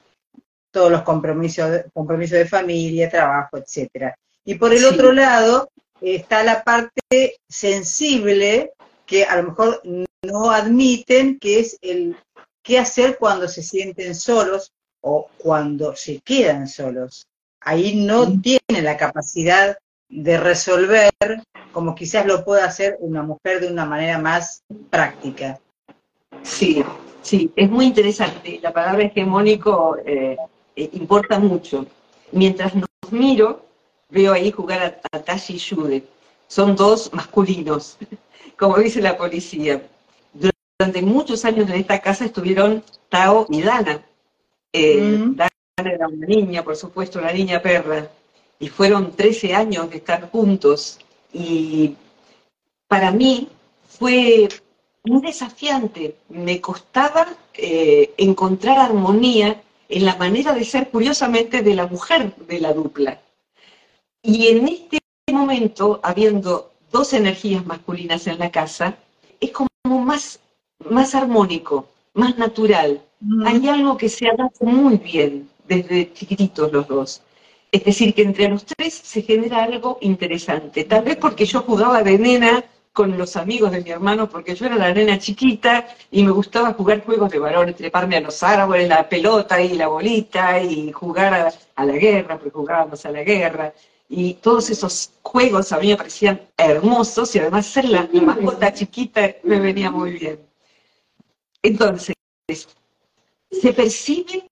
todos 0.71 0.91
los 0.91 1.03
compromisos, 1.03 1.81
compromisos 1.93 2.39
de 2.39 2.45
familia, 2.47 3.09
trabajo, 3.09 3.57
etcétera. 3.57 4.17
Y 4.43 4.55
por 4.55 4.73
el 4.73 4.83
otro 4.85 5.11
lado 5.11 5.69
está 6.01 6.43
la 6.43 6.63
parte 6.63 7.37
sensible 7.47 8.71
que 9.05 9.25
a 9.25 9.35
lo 9.37 9.49
mejor 9.49 9.81
no 10.23 10.51
admiten, 10.51 11.39
que 11.39 11.59
es 11.59 11.77
el 11.81 12.15
qué 12.63 12.79
hacer 12.79 13.17
cuando 13.17 13.47
se 13.47 13.63
sienten 13.63 14.15
solos 14.15 14.73
o 15.01 15.29
cuando 15.38 15.95
se 15.95 16.19
quedan 16.19 16.67
solos. 16.67 17.25
Ahí 17.61 17.95
no 17.95 18.27
tienen 18.41 18.83
la 18.83 18.97
capacidad 18.97 19.77
de 20.09 20.38
resolver 20.38 21.11
como 21.71 21.95
quizás 21.95 22.25
lo 22.25 22.43
pueda 22.43 22.65
hacer 22.65 22.97
una 22.99 23.21
mujer 23.23 23.61
de 23.61 23.67
una 23.67 23.85
manera 23.85 24.17
más 24.17 24.63
práctica. 24.89 25.59
Sí, 26.41 26.83
sí, 27.21 27.51
es 27.55 27.69
muy 27.69 27.85
interesante. 27.85 28.59
La 28.61 28.73
palabra 28.73 29.03
hegemónico 29.03 29.97
eh, 30.05 30.38
eh, 30.75 30.89
importa 30.93 31.39
mucho. 31.39 31.85
Mientras 32.31 32.75
nos 32.75 32.89
miro, 33.11 33.65
veo 34.09 34.33
ahí 34.33 34.51
jugar 34.51 35.01
a, 35.11 35.19
Tashi 35.19 35.53
y 35.55 35.57
Yude. 35.57 36.03
Son 36.47 36.75
dos 36.75 37.13
masculinos, 37.13 37.97
como 38.57 38.77
dice 38.77 39.01
la 39.01 39.17
policía. 39.17 39.81
Durante 40.79 41.01
muchos 41.01 41.43
años 41.43 41.69
en 41.69 41.75
esta 41.75 42.00
casa 42.00 42.24
estuvieron 42.24 42.81
Tao 43.09 43.45
y 43.50 43.62
Dana. 43.62 44.01
Eh, 44.71 45.01
mm. 45.01 45.36
Dana 45.36 45.51
era 45.77 46.07
una 46.07 46.25
niña, 46.25 46.63
por 46.63 46.77
supuesto, 46.77 47.19
una 47.19 47.33
niña 47.33 47.62
perra. 47.62 48.07
Y 48.59 48.69
fueron 48.69 49.12
13 49.12 49.55
años 49.55 49.89
de 49.89 49.98
estar 49.98 50.31
juntos. 50.31 51.00
Y 51.33 51.98
para 52.88 53.12
mí 53.12 53.50
fue 53.89 54.48
muy 55.03 55.21
desafiante. 55.21 56.15
Me 56.29 56.62
costaba 56.62 57.27
eh, 57.55 58.13
encontrar 58.15 58.79
armonía 58.79 59.62
en 59.89 60.05
la 60.05 60.15
manera 60.15 60.53
de 60.53 60.63
ser, 60.63 60.89
curiosamente, 60.89 61.62
de 61.62 61.75
la 61.75 61.88
mujer 61.88 62.33
de 62.48 62.59
la 62.62 62.71
dupla. 62.71 63.19
Y 64.21 64.48
en 64.48 64.69
este 64.69 65.00
momento, 65.29 66.00
habiendo 66.03 66.71
dos 66.89 67.12
energías 67.12 67.65
masculinas 67.65 68.27
en 68.27 68.39
la 68.39 68.50
casa, 68.50 68.98
es 69.41 69.51
como 69.51 69.69
más, 69.88 70.39
más 70.88 71.15
armónico, 71.15 71.88
más 72.13 72.38
natural. 72.38 73.01
Hay 73.45 73.67
algo 73.67 73.98
que 73.98 74.09
se 74.09 74.27
ha 74.27 74.36
dado 74.36 74.51
muy 74.62 74.98
bien 74.98 75.50
desde 75.67 76.13
chiquititos 76.13 76.71
los 76.71 76.88
dos. 76.88 77.21
Es 77.71 77.83
decir, 77.83 78.13
que 78.13 78.24
entre 78.24 78.50
los 78.50 78.65
tres 78.65 78.93
se 78.93 79.21
genera 79.21 79.63
algo 79.63 79.98
interesante. 80.01 80.86
Tal 80.86 81.03
vez 81.03 81.17
porque 81.17 81.45
yo 81.45 81.62
jugaba 81.62 82.01
de 82.01 82.17
nena 82.17 82.63
con 82.93 83.17
los 83.17 83.36
amigos 83.36 83.71
de 83.71 83.81
mi 83.83 83.91
hermano 83.91 84.27
porque 84.29 84.55
yo 84.55 84.65
era 84.65 84.75
la 84.75 84.93
nena 84.93 85.19
chiquita 85.19 85.88
y 86.09 86.24
me 86.24 86.31
gustaba 86.31 86.74
jugar 86.74 87.03
juegos 87.05 87.29
de 87.29 87.39
varones, 87.39 87.75
treparme 87.75 88.17
a 88.17 88.21
los 88.21 88.41
árboles, 88.41 88.89
la 88.89 89.07
pelota 89.07 89.62
y 89.62 89.75
la 89.75 89.88
bolita 89.88 90.62
y 90.62 90.91
jugar 90.91 91.53
a, 91.75 91.86
la 91.86 91.93
guerra, 91.93 92.38
porque 92.38 92.50
jugábamos 92.50 93.05
a 93.05 93.12
la 93.12 93.24
guerra. 93.24 93.74
Y 94.09 94.33
todos 94.36 94.69
esos 94.71 95.12
juegos 95.21 95.71
a 95.71 95.77
mí 95.77 95.89
me 95.89 95.98
parecían 95.98 96.41
hermosos 96.57 97.36
y 97.36 97.39
además 97.39 97.67
ser 97.67 97.88
la, 97.88 98.09
la 98.12 98.21
mascota 98.21 98.74
chiquita 98.74 99.36
me 99.43 99.59
venía 99.59 99.91
muy 99.91 100.13
bien. 100.13 100.48
Entonces, 101.61 102.15
se 103.51 103.73
percibe 103.73 104.49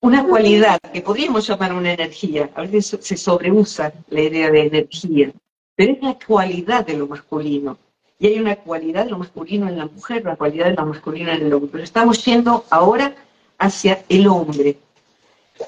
una 0.00 0.24
cualidad 0.24 0.78
que 0.92 1.02
podríamos 1.02 1.46
llamar 1.46 1.72
una 1.72 1.92
energía, 1.92 2.50
a 2.54 2.62
veces 2.62 2.98
se 3.00 3.16
sobreusa 3.16 3.92
la 4.08 4.22
idea 4.22 4.50
de 4.50 4.62
energía, 4.62 5.32
pero 5.76 5.92
es 5.92 6.02
la 6.02 6.18
cualidad 6.18 6.86
de 6.86 6.96
lo 6.96 7.06
masculino. 7.06 7.78
Y 8.18 8.26
hay 8.26 8.38
una 8.38 8.56
cualidad 8.56 9.04
de 9.04 9.10
lo 9.10 9.18
masculino 9.18 9.68
en 9.68 9.78
la 9.78 9.86
mujer, 9.86 10.22
una 10.22 10.36
cualidad 10.36 10.66
de 10.66 10.74
lo 10.74 10.86
masculino 10.86 11.30
en 11.32 11.46
el 11.46 11.52
hombre. 11.54 11.70
Pero 11.72 11.84
estamos 11.84 12.22
yendo 12.24 12.66
ahora 12.68 13.14
hacia 13.58 14.04
el 14.10 14.26
hombre. 14.26 14.76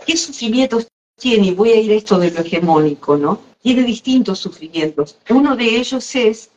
¿Qué 0.07 0.17
sufrimientos 0.17 0.89
tiene? 1.19 1.47
Y 1.47 1.55
voy 1.55 1.71
a 1.71 1.81
ir 1.81 1.93
a 1.93 1.95
esto 1.95 2.19
de 2.19 2.31
lo 2.31 2.41
hegemónico, 2.41 3.17
¿no? 3.17 3.41
Tiene 3.63 3.83
distintos 3.85 4.39
sufrimientos. 4.41 5.17
Uno 5.31 5.57
de 5.57 5.65
ellos 5.65 6.15
es, 6.15 6.51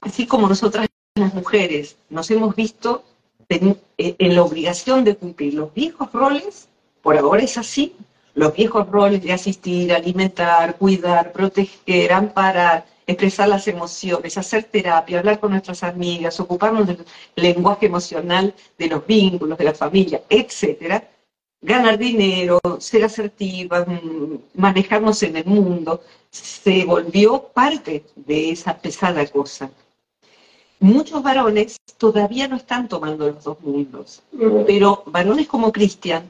así 0.00 0.26
como 0.26 0.48
nosotras 0.48 0.86
las 1.16 1.34
mujeres 1.34 1.96
nos 2.08 2.30
hemos 2.30 2.54
visto 2.54 3.02
en, 3.48 3.78
en 3.98 4.34
la 4.34 4.42
obligación 4.42 5.04
de 5.04 5.16
cumplir 5.16 5.54
los 5.54 5.72
viejos 5.74 6.12
roles, 6.12 6.68
por 7.02 7.16
ahora 7.16 7.42
es 7.42 7.58
así, 7.58 7.94
los 8.34 8.54
viejos 8.54 8.88
roles 8.88 9.22
de 9.22 9.32
asistir, 9.32 9.92
alimentar, 9.92 10.76
cuidar, 10.76 11.32
proteger, 11.32 12.12
amparar, 12.12 12.86
expresar 13.06 13.48
las 13.48 13.66
emociones, 13.68 14.38
hacer 14.38 14.64
terapia, 14.64 15.18
hablar 15.18 15.40
con 15.40 15.50
nuestras 15.50 15.82
amigas, 15.82 16.40
ocuparnos 16.40 16.86
del 16.86 17.04
lenguaje 17.36 17.86
emocional 17.86 18.54
de 18.78 18.86
los 18.86 19.06
vínculos, 19.06 19.58
de 19.58 19.64
la 19.64 19.74
familia, 19.74 20.22
etcétera, 20.28 21.08
ganar 21.60 21.98
dinero, 21.98 22.60
ser 22.78 23.04
asertiva, 23.04 23.84
mm, 23.84 24.38
manejarnos 24.54 25.22
en 25.22 25.36
el 25.36 25.44
mundo, 25.44 26.02
se 26.30 26.84
volvió 26.84 27.48
parte 27.54 28.04
de 28.16 28.50
esa 28.50 28.78
pesada 28.78 29.26
cosa. 29.26 29.70
Muchos 30.82 31.22
varones 31.22 31.76
todavía 31.96 32.48
no 32.48 32.56
están 32.56 32.88
tomando 32.88 33.28
los 33.28 33.44
dos 33.44 33.60
mundos, 33.60 34.20
pero 34.66 35.04
varones 35.06 35.46
como 35.46 35.70
Cristian 35.70 36.24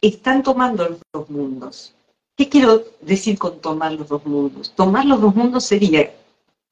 están 0.00 0.44
tomando 0.44 0.88
los 0.88 1.00
dos 1.12 1.28
mundos. 1.28 1.92
¿Qué 2.36 2.48
quiero 2.48 2.84
decir 3.00 3.36
con 3.36 3.58
tomar 3.60 3.90
los 3.90 4.06
dos 4.06 4.24
mundos? 4.24 4.72
Tomar 4.76 5.06
los 5.06 5.20
dos 5.20 5.34
mundos 5.34 5.64
sería 5.64 6.14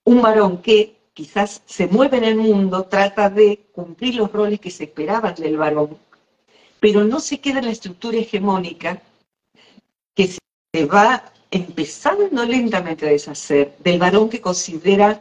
un 0.05 0.23
varón 0.23 0.59
que 0.59 0.97
quizás 1.13 1.61
se 1.67 1.89
mueve 1.89 2.19
en 2.19 2.25
el 2.25 2.37
mundo, 2.37 2.85
trata 2.85 3.29
de 3.29 3.67
cumplir 3.73 4.15
los 4.15 4.31
roles 4.31 4.61
que 4.61 4.71
se 4.71 4.85
esperaban 4.85 5.35
del 5.35 5.57
varón, 5.57 5.99
pero 6.79 7.03
no 7.03 7.19
se 7.19 7.41
queda 7.41 7.59
en 7.59 7.65
la 7.65 7.73
estructura 7.73 8.17
hegemónica 8.17 9.03
que 10.15 10.29
se 10.29 10.87
va 10.87 11.25
empezando 11.51 12.45
lentamente 12.45 13.09
a 13.09 13.11
deshacer 13.11 13.77
del 13.81 13.99
varón 13.99 14.29
que 14.29 14.41
considera 14.41 15.21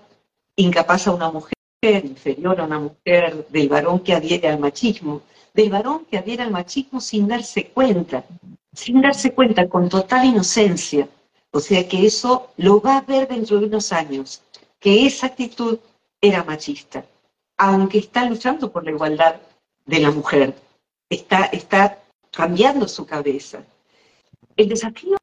incapaz 0.56 1.08
a 1.08 1.16
una 1.16 1.32
mujer, 1.32 1.57
inferior 1.82 2.60
a 2.60 2.66
una 2.66 2.80
mujer, 2.80 3.48
del 3.50 3.70
varón 3.70 4.00
que 4.00 4.14
adhiere 4.14 4.48
al 4.48 4.60
machismo, 4.60 5.22
del 5.54 5.70
varón 5.70 6.06
que 6.06 6.18
adhiere 6.18 6.44
al 6.44 6.52
machismo 6.52 7.00
sin 7.00 7.28
darse 7.28 7.68
cuenta, 7.68 8.26
sin 8.74 9.02
darse 9.02 9.32
cuenta, 9.32 9.70
con 9.70 9.88
total 9.88 10.26
inocencia. 10.26 11.08
O 11.52 11.60
sea 11.60 11.88
que 11.88 12.06
eso 12.06 12.50
lo 12.58 12.82
va 12.82 12.98
a 12.98 13.02
ver 13.02 13.28
dentro 13.28 13.60
de 13.60 13.68
unos 13.68 13.94
años, 13.94 14.42
que 14.80 15.06
esa 15.06 15.28
actitud 15.28 15.80
era 16.20 16.44
machista, 16.44 17.06
aunque 17.58 18.00
está 18.00 18.26
luchando 18.26 18.72
por 18.72 18.84
la 18.84 18.92
igualdad 18.92 19.36
de 19.86 20.00
la 20.00 20.12
mujer, 20.12 20.56
está, 21.10 21.46
está 21.46 22.00
cambiando 22.32 22.88
su 22.88 23.06
cabeza. 23.06 23.64
El 24.56 24.70
desafío, 24.70 25.18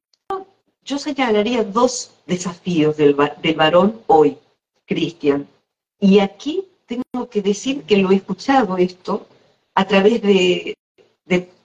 yo 0.85 0.99
señalaría 0.99 1.64
dos 1.64 2.12
desafíos 2.27 2.97
del, 2.97 3.17
del 3.43 3.55
varón 3.57 4.01
hoy, 4.07 4.38
Cristian. 4.87 5.49
Y 6.00 6.18
aquí 6.18 6.64
tengo 6.87 7.28
que 7.28 7.42
decir 7.42 7.85
que 7.85 7.96
lo 7.96 8.11
he 8.11 8.16
escuchado 8.16 8.76
esto 8.76 9.26
a 9.74 9.87
través 9.87 10.22
de, 10.22 10.76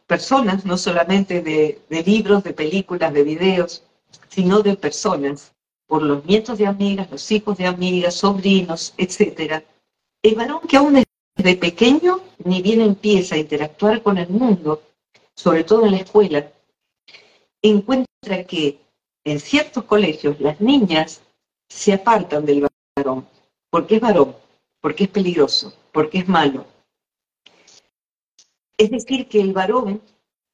personas, 0.08 0.66
no 0.66 0.76
solamente 0.78 1.42
de, 1.44 2.04
libros, 2.04 2.44
de 2.44 2.54
películas, 2.54 3.14
de 3.14 3.24
videos, 3.24 3.84
sino 4.30 4.62
de 4.62 4.76
personas, 4.76 5.52
por 5.86 6.02
los 6.02 6.26
nietos 6.26 6.58
de 6.58 6.66
amigas, 6.66 7.12
los 7.12 7.32
hijos 7.32 7.58
de 7.58 7.68
amigas, 7.68 8.16
sobrinos, 8.16 8.94
etc. 8.98 9.64
El 10.24 10.36
varón 10.36 10.62
que 10.68 10.78
aún 10.78 11.04
desde 11.36 11.56
pequeño 11.58 12.22
ni 12.44 12.62
bien 12.62 12.82
empieza 12.82 13.36
a 13.36 13.38
interactuar 13.38 14.02
con 14.02 14.18
el 14.18 14.30
mundo, 14.30 14.82
sobre 15.36 15.64
todo 15.64 15.86
en 15.86 15.92
la 15.92 15.98
escuela, 15.98 16.52
encuentra 17.62 18.44
que 18.48 18.80
en 19.24 19.40
ciertos 19.40 19.84
colegios 19.84 20.40
las 20.40 20.60
niñas 20.60 21.22
se 21.68 21.94
apartan 21.94 22.46
del 22.46 22.68
varón, 22.96 23.28
porque 23.70 23.96
es 23.96 24.02
varón, 24.02 24.36
porque 24.82 25.06
es 25.06 25.10
peligroso, 25.10 25.74
porque 25.92 26.20
es 26.20 26.28
malo, 26.28 26.66
es 28.80 28.90
decir, 28.92 29.28
que 29.28 29.42
el 29.42 29.52
varón, 29.52 30.02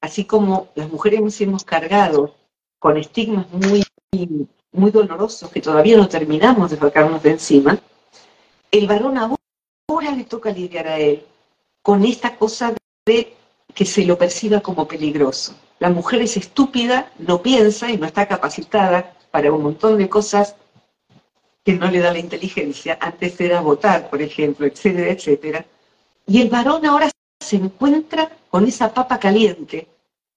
así 0.01 0.25
como 0.25 0.69
las 0.73 0.89
mujeres 0.89 1.21
nos 1.21 1.39
hemos 1.41 1.63
cargado 1.63 2.33
con 2.79 2.97
estigmas 2.97 3.45
muy, 3.51 3.83
muy 4.71 4.89
dolorosos 4.89 5.51
que 5.51 5.61
todavía 5.61 5.95
no 5.95 6.09
terminamos 6.09 6.71
de 6.71 6.77
sacarnos 6.77 7.21
de 7.21 7.31
encima, 7.31 7.79
el 8.71 8.87
varón 8.87 9.19
ahora 9.19 10.11
le 10.11 10.23
toca 10.23 10.49
lidiar 10.49 10.87
a 10.87 10.97
él 10.97 11.23
con 11.83 12.03
esta 12.03 12.35
cosa 12.35 12.73
de 13.05 13.35
que 13.75 13.85
se 13.85 14.03
lo 14.05 14.17
perciba 14.17 14.59
como 14.59 14.87
peligroso. 14.87 15.53
La 15.77 15.91
mujer 15.91 16.23
es 16.23 16.35
estúpida, 16.35 17.11
no 17.19 17.43
piensa 17.43 17.91
y 17.91 17.97
no 17.97 18.07
está 18.07 18.27
capacitada 18.27 19.15
para 19.29 19.51
un 19.51 19.61
montón 19.61 19.99
de 19.99 20.09
cosas 20.09 20.55
que 21.65 21.73
no 21.73 21.89
le 21.89 21.99
da 21.99 22.13
la 22.13 22.19
inteligencia, 22.19 22.97
antes 23.01 23.41
era 23.41 23.59
votar, 23.59 24.07
por 24.11 24.21
ejemplo, 24.21 24.67
etcétera, 24.67 25.11
etcétera. 25.11 25.65
Y 26.27 26.39
el 26.41 26.49
varón 26.49 26.85
ahora 26.85 27.09
se 27.39 27.55
encuentra 27.55 28.37
con 28.51 28.65
esa 28.65 28.93
papa 28.93 29.19
caliente 29.19 29.87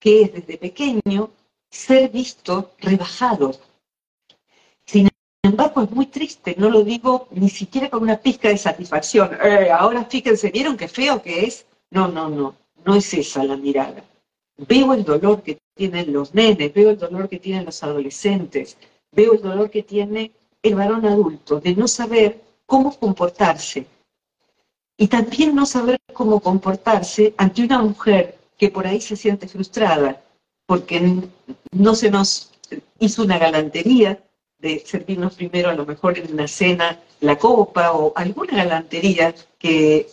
que 0.01 0.23
es 0.23 0.33
desde 0.33 0.57
pequeño 0.57 1.31
ser 1.71 2.09
visto 2.09 2.73
rebajado. 2.79 3.53
Sin 4.87 5.11
embargo, 5.43 5.83
es 5.83 5.91
muy 5.91 6.07
triste, 6.07 6.55
no 6.57 6.71
lo 6.71 6.83
digo 6.83 7.29
ni 7.33 7.51
siquiera 7.51 7.91
con 7.91 8.03
una 8.03 8.17
pizca 8.17 8.49
de 8.49 8.57
satisfacción. 8.57 9.37
Eh, 9.43 9.71
ahora 9.71 10.07
fíjense, 10.07 10.51
¿vieron 10.51 10.79
qué 10.79 10.89
feo 10.89 11.21
que 11.21 11.45
es? 11.45 11.67
No, 11.91 12.09
no, 12.09 12.31
no, 12.31 12.55
no 12.87 12.95
es 12.95 13.13
esa 13.13 13.45
la 13.45 13.57
mirada. 13.57 14.03
Veo 14.57 14.95
el 14.95 15.05
dolor 15.05 15.43
que 15.43 15.59
tienen 15.75 16.11
los 16.11 16.35
nenes, 16.35 16.73
veo 16.73 16.91
el 16.91 16.99
dolor 16.99 17.29
que 17.29 17.39
tienen 17.39 17.67
los 17.67 17.83
adolescentes, 17.83 18.79
veo 19.13 19.35
el 19.35 19.43
dolor 19.43 19.71
que 19.71 19.83
tiene 19.83 20.33
el 20.63 20.75
varón 20.75 21.07
adulto 21.07 21.61
de 21.61 21.75
no 21.75 21.89
saber 21.89 22.43
cómo 22.67 22.97
comportarse 22.99 23.87
y 24.97 25.07
también 25.09 25.55
no 25.55 25.65
saber 25.65 25.99
cómo 26.13 26.41
comportarse 26.41 27.35
ante 27.37 27.63
una 27.63 27.81
mujer 27.81 28.39
que 28.57 28.71
por 28.71 28.87
ahí 28.87 29.01
se 29.01 29.17
siente 29.17 29.47
frustrada 29.49 30.23
porque 30.67 31.23
no 31.71 31.95
se 31.95 32.11
nos 32.11 32.53
hizo 32.99 33.23
una 33.23 33.39
galantería 33.39 34.23
de 34.59 34.81
servirnos 34.85 35.35
primero 35.35 35.71
a 35.71 35.75
lo 35.75 35.87
mejor 35.87 36.19
en 36.19 36.33
una 36.33 36.49
cena 36.49 37.01
la 37.21 37.39
copa 37.39 37.93
o 37.93 38.13
alguna 38.17 38.57
galantería 38.57 39.35
que 39.59 40.09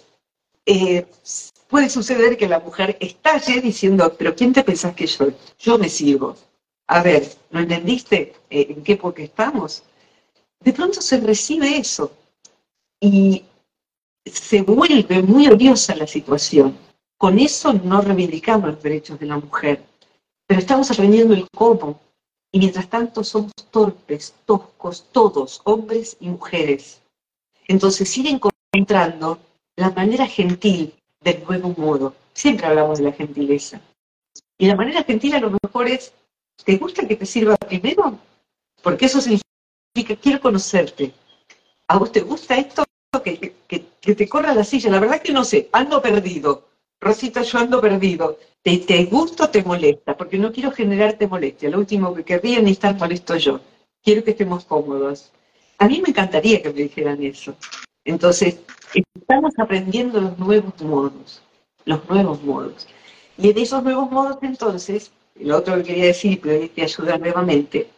eh, 0.65 1.05
puede 1.67 1.89
suceder 1.89 2.37
que 2.37 2.47
la 2.47 2.59
mujer 2.59 2.97
estalle 2.99 3.61
diciendo, 3.61 4.15
pero 4.17 4.35
¿quién 4.35 4.53
te 4.53 4.63
pensás 4.63 4.95
que 4.95 5.07
yo? 5.07 5.27
Yo 5.59 5.77
me 5.77 5.89
sirvo. 5.89 6.35
A 6.87 7.01
ver, 7.01 7.27
¿no 7.51 7.59
entendiste 7.59 8.33
eh, 8.49 8.67
en 8.69 8.83
qué 8.83 8.93
época 8.93 9.23
estamos? 9.23 9.83
De 10.65 10.73
pronto 10.73 10.99
se 10.99 11.19
recibe 11.21 11.77
eso. 11.77 12.11
Y 12.99 13.45
se 14.25 14.63
vuelve 14.63 15.21
muy 15.21 15.47
odiosa 15.47 15.95
la 15.95 16.07
situación. 16.07 16.75
Con 17.17 17.37
eso 17.37 17.71
no 17.71 18.01
reivindicamos 18.01 18.71
los 18.71 18.83
derechos 18.83 19.19
de 19.19 19.27
la 19.27 19.37
mujer, 19.37 19.85
pero 20.47 20.59
estamos 20.59 20.89
aprendiendo 20.89 21.35
el 21.35 21.47
cómo. 21.55 22.01
Y 22.51 22.57
mientras 22.57 22.89
tanto 22.89 23.23
somos 23.23 23.51
torpes, 23.69 24.33
toscos, 24.45 25.05
todos, 25.11 25.61
hombres 25.65 26.17
y 26.19 26.29
mujeres. 26.29 26.99
Entonces 27.67 28.17
ir 28.17 28.27
encontrando 28.27 29.37
la 29.75 29.91
manera 29.91 30.25
gentil 30.25 30.95
del 31.21 31.43
nuevo 31.43 31.75
modo. 31.77 32.15
Siempre 32.33 32.65
hablamos 32.65 32.97
de 32.97 33.05
la 33.05 33.11
gentileza. 33.11 33.79
Y 34.57 34.65
la 34.65 34.75
manera 34.75 35.03
gentil 35.03 35.35
a 35.35 35.39
lo 35.39 35.51
mejor 35.61 35.87
es, 35.87 36.11
¿te 36.63 36.77
gusta 36.77 37.07
que 37.07 37.17
te 37.17 37.25
sirva 37.25 37.55
primero? 37.55 38.17
Porque 38.81 39.05
eso 39.05 39.21
significa, 39.21 39.44
quiero 40.03 40.41
conocerte. 40.41 41.13
¿A 41.87 41.97
vos 41.97 42.11
te 42.11 42.21
gusta 42.21 42.57
esto? 42.57 42.83
que, 43.23 44.15
te 44.15 44.29
corra 44.29 44.53
la 44.53 44.63
silla. 44.63 44.89
La 44.91 44.99
verdad 44.99 45.21
que 45.21 45.33
no 45.33 45.43
sé, 45.43 45.69
ando 45.71 46.01
perdido. 46.01 46.67
Rosita, 46.99 47.41
yo 47.43 47.59
ando 47.59 47.81
perdido. 47.81 48.37
¿Te, 48.61 48.77
te 48.79 49.05
gusta 49.05 49.45
o 49.45 49.49
te 49.49 49.63
molesta? 49.63 50.17
Porque 50.17 50.37
no 50.37 50.51
quiero 50.51 50.71
generarte 50.71 51.27
molestia. 51.27 51.69
Lo 51.69 51.79
último 51.79 52.13
que 52.13 52.23
querría 52.23 52.59
es 52.59 52.71
estar 52.71 52.97
molesto 52.97 53.35
yo. 53.37 53.59
Quiero 54.03 54.23
que 54.23 54.31
estemos 54.31 54.65
cómodos. 54.65 55.31
A 55.77 55.87
mí 55.87 56.01
me 56.01 56.09
encantaría 56.09 56.61
que 56.61 56.69
me 56.69 56.83
dijeran 56.83 57.21
eso. 57.23 57.55
Entonces, 58.05 58.59
estamos 59.15 59.53
aprendiendo 59.57 60.21
los 60.21 60.37
nuevos 60.37 60.79
modos, 60.81 61.41
los 61.85 62.07
nuevos 62.07 62.41
modos. 62.43 62.87
Y 63.37 63.49
en 63.49 63.57
esos 63.57 63.83
nuevos 63.83 64.09
modos, 64.09 64.37
entonces, 64.41 65.11
lo 65.35 65.57
otro 65.57 65.75
que 65.77 65.83
quería 65.83 66.05
decir, 66.05 66.39
pero 66.41 66.69
te 66.69 66.83
ayudar 66.83 67.19
nuevamente, 67.19 67.89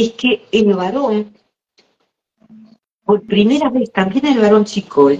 es 0.00 0.12
que 0.12 0.46
el 0.50 0.72
varón, 0.74 1.36
por 3.04 3.22
primera 3.26 3.68
vez, 3.68 3.92
también 3.92 4.26
el 4.26 4.38
varón 4.38 4.64
chico, 4.64 5.10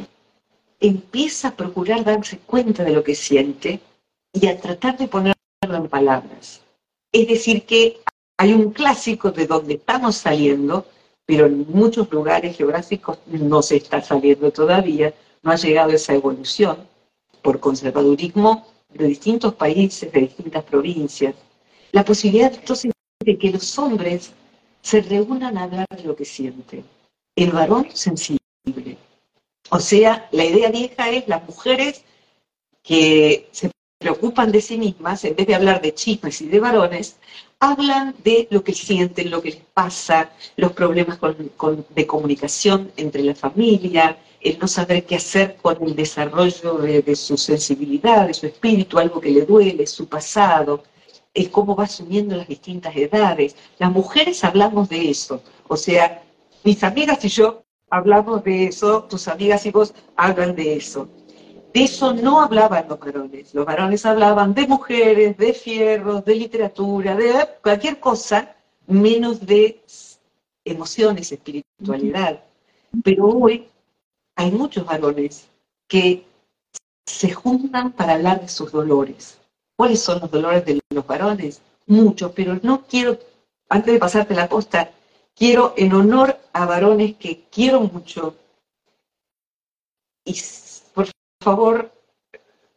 empieza 0.81 1.49
a 1.49 1.57
procurar 1.57 2.03
darse 2.05 2.39
cuenta 2.39 2.83
de 2.83 2.93
lo 2.93 3.05
que 3.05 3.15
siente 3.15 3.81
y 4.33 4.47
a 4.47 4.59
tratar 4.59 4.97
de 4.97 5.09
ponerlo 5.09 5.35
en 5.63 5.89
palabras. 5.89 6.63
Es 7.13 7.29
decir, 7.29 7.67
que 7.67 8.01
hay 8.39 8.55
un 8.55 8.71
clásico 8.71 9.31
de 9.31 9.47
donde 9.47 9.75
estamos 9.75 10.17
saliendo, 10.17 10.87
pero 11.27 11.47
en 11.47 11.67
muchos 11.69 12.11
lugares 12.11 12.57
geográficos 12.57 13.19
no 13.27 13.61
se 13.61 13.77
está 13.77 14.01
saliendo 14.01 14.51
todavía, 14.51 15.13
no 15.43 15.51
ha 15.51 15.57
llegado 15.57 15.91
esa 15.91 16.15
evolución 16.15 16.79
por 17.43 17.61
conservadurismo 17.61 18.67
de 18.95 19.07
distintos 19.09 19.55
países, 19.55 20.11
de 20.11 20.21
distintas 20.21 20.65
provincias. 20.65 21.35
La 21.93 22.05
posibilidad 22.05 22.53
entonces 22.55 22.93
de 23.21 23.37
que 23.37 23.51
los 23.51 23.79
hombres 23.79 24.33
se 24.83 25.01
reúnan 25.03 25.59
a 25.59 25.65
hablar 25.65 25.87
de 25.89 26.05
lo 26.05 26.17
que 26.17 26.25
sienten. 26.25 26.85
El 27.37 27.53
varón 27.53 27.89
sensible. 27.95 28.41
O 29.71 29.79
sea, 29.79 30.29
la 30.33 30.45
idea 30.45 30.71
vieja 30.71 31.11
es 31.11 31.29
las 31.29 31.47
mujeres 31.47 32.05
que 32.83 33.49
se 33.53 33.71
preocupan 33.99 34.51
de 34.51 34.61
sí 34.63 34.79
mismas, 34.79 35.25
en 35.25 35.37
vez 35.37 35.47
de 35.47 35.55
hablar 35.55 35.83
de 35.83 35.95
chismes 35.95 36.41
y 36.41 36.47
de 36.47 36.59
varones, 36.59 37.17
hablan 37.61 38.15
de 38.25 38.49
lo 38.51 38.65
que 38.65 38.73
sienten, 38.73 39.31
lo 39.31 39.43
que 39.43 39.51
les 39.51 39.63
pasa, 39.75 40.31
los 40.57 40.73
problemas 40.73 41.19
de 41.91 42.07
comunicación 42.07 42.91
entre 42.97 43.23
la 43.23 43.35
familia, 43.35 44.17
el 44.41 44.59
no 44.59 44.67
saber 44.67 45.05
qué 45.05 45.17
hacer 45.17 45.57
con 45.61 45.83
el 45.83 45.95
desarrollo 45.95 46.79
de, 46.79 47.15
su 47.15 47.37
sensibilidad, 47.37 48.27
de 48.27 48.35
su 48.35 48.47
espíritu, 48.47 48.99
algo 48.99 49.21
que 49.21 49.31
le 49.31 49.45
duele, 49.45 49.87
su 49.87 50.09
pasado, 50.09 50.83
es 51.35 51.49
cómo 51.49 51.77
va 51.77 51.85
asumiendo 51.85 52.37
las 52.37 52.49
distintas 52.49 52.97
edades. 52.97 53.57
Las 53.79 53.91
mujeres 53.93 54.43
hablamos 54.45 54.89
de 54.89 55.11
eso, 55.11 55.43
o 55.69 55.77
sea, 55.77 56.23
mis 56.65 56.83
amigas 56.85 57.25
y 57.25 57.29
yo 57.29 57.65
hablamos 57.89 58.45
de 58.45 58.67
eso, 58.67 59.05
tus 59.05 59.29
amigas 59.29 59.67
y 59.67 59.71
vos 59.71 59.95
hablan 60.17 60.55
de 60.55 60.77
eso. 60.77 61.09
De 61.73 61.85
eso 61.85 62.13
no 62.13 62.41
hablaban 62.41 62.89
los 62.89 62.99
varones. 62.99 63.55
Los 63.55 63.65
varones 63.65 64.05
hablaban 64.05 64.55
de 64.55 64.67
mujeres, 64.67 65.37
de 65.37 65.53
fierros, 65.53 66.25
de 66.25 66.35
literatura, 66.35 67.15
de 67.15 67.49
cualquier 67.63 68.01
cosa, 68.01 68.57
menos 68.87 69.47
de 69.47 69.81
emociones, 70.65 71.31
espiritualidad. 71.31 72.43
Pero 73.05 73.27
hoy 73.29 73.69
hay 74.35 74.51
muchos 74.51 74.85
varones 74.85 75.49
que 75.87 76.25
se 77.07 77.33
juntan 77.33 77.93
para 77.93 78.15
hablar 78.15 78.41
de 78.41 78.49
sus 78.49 78.73
dolores. 78.73 79.39
¿Cuáles 79.77 80.01
son 80.01 80.21
los 80.21 80.31
dolores 80.31 80.65
de 80.65 80.80
los 80.91 81.07
varones? 81.07 81.63
Muchos, 81.87 82.33
pero 82.33 82.59
no 82.63 82.83
quiero, 82.83 83.19
antes 83.69 83.95
de 83.95 83.99
pasarte 83.99 84.35
la 84.35 84.49
costa, 84.49 84.91
quiero 85.35 85.75
en 85.77 85.93
honor 85.93 86.37
a 86.53 86.67
varones 86.67 87.17
que 87.17 87.45
quiero 87.51 87.81
mucho 87.81 88.37
y 90.25 90.37
por 90.95 91.09
favor, 91.43 91.91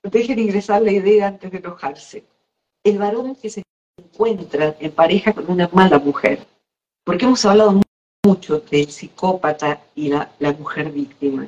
dejen 0.03 0.39
ingresar 0.39 0.81
la 0.81 0.91
idea 0.91 1.27
antes 1.27 1.51
de 1.51 1.57
enojarse. 1.57 2.23
El 2.83 2.99
varón 2.99 3.35
que 3.35 3.49
se 3.49 3.63
encuentra 3.97 4.75
en 4.79 4.91
pareja 4.91 5.33
con 5.33 5.49
una 5.49 5.69
mala 5.73 5.99
mujer, 5.99 6.45
porque 7.03 7.25
hemos 7.25 7.45
hablado 7.45 7.81
mucho 8.23 8.59
del 8.59 8.89
psicópata 8.89 9.81
y 9.95 10.09
la, 10.09 10.31
la 10.39 10.53
mujer 10.53 10.91
víctima. 10.91 11.47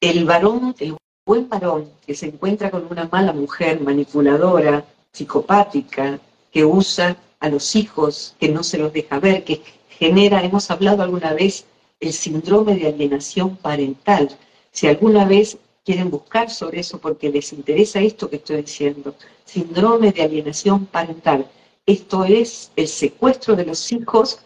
El 0.00 0.24
varón, 0.24 0.74
el 0.78 0.96
buen 1.26 1.48
varón 1.48 1.90
que 2.06 2.14
se 2.14 2.26
encuentra 2.26 2.70
con 2.70 2.86
una 2.90 3.08
mala 3.10 3.32
mujer 3.32 3.80
manipuladora, 3.80 4.84
psicopática, 5.14 6.20
que 6.52 6.64
usa 6.64 7.16
a 7.40 7.48
los 7.48 7.76
hijos, 7.76 8.34
que 8.38 8.48
no 8.48 8.62
se 8.62 8.78
los 8.78 8.92
deja 8.92 9.18
ver, 9.20 9.44
que 9.44 9.62
genera, 9.88 10.42
hemos 10.42 10.70
hablado 10.70 11.02
alguna 11.02 11.32
vez, 11.32 11.64
el 12.00 12.12
síndrome 12.12 12.74
de 12.74 12.88
alienación 12.88 13.56
parental. 13.56 14.28
Si 14.72 14.88
alguna 14.88 15.24
vez 15.24 15.56
quieren 15.84 16.10
buscar 16.10 16.50
sobre 16.50 16.80
eso 16.80 16.98
porque 16.98 17.30
les 17.30 17.52
interesa 17.52 18.00
esto 18.00 18.28
que 18.28 18.36
estoy 18.36 18.62
diciendo. 18.62 19.14
Síndrome 19.44 20.10
de 20.12 20.22
alienación 20.22 20.86
parental. 20.86 21.48
Esto 21.86 22.24
es 22.24 22.72
el 22.74 22.88
secuestro 22.88 23.54
de 23.54 23.66
los 23.66 23.92
hijos, 23.92 24.40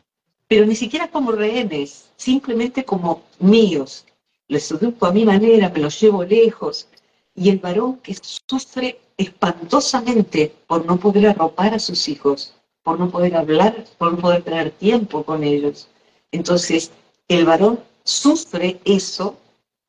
pero 0.49 0.67
ni 0.67 0.75
siquiera 0.75 1.09
como 1.09 1.33
rehenes, 1.33 2.11
simplemente 2.17 2.85
como 2.85 3.23
míos. 3.39 4.05
Les 4.49 4.71
educo 4.71 5.07
a 5.07 5.13
mi 5.13 5.25
manera, 5.25 5.71
me 5.71 5.81
los 5.81 6.01
llevo 6.01 6.25
lejos. 6.25 6.89
Y 7.35 7.51
el 7.51 7.59
varón 7.59 7.99
que 7.99 8.17
sufre 8.21 8.99
espantosamente 9.19 10.55
por 10.67 10.87
no 10.87 10.99
poder 10.99 11.29
arropar 11.29 11.75
a 11.75 11.79
sus 11.79 12.09
hijos, 12.09 12.55
por 12.83 12.99
no 12.99 13.11
poder 13.11 13.37
hablar, 13.37 13.85
por 13.99 14.13
no 14.13 14.19
poder 14.19 14.43
tener 14.43 14.71
tiempo 14.71 15.25
con 15.25 15.45
ellos. 15.45 15.89
Entonces, 16.33 16.93
el 17.27 17.45
varón 17.45 17.81
sufre 18.05 18.81
eso 18.85 19.37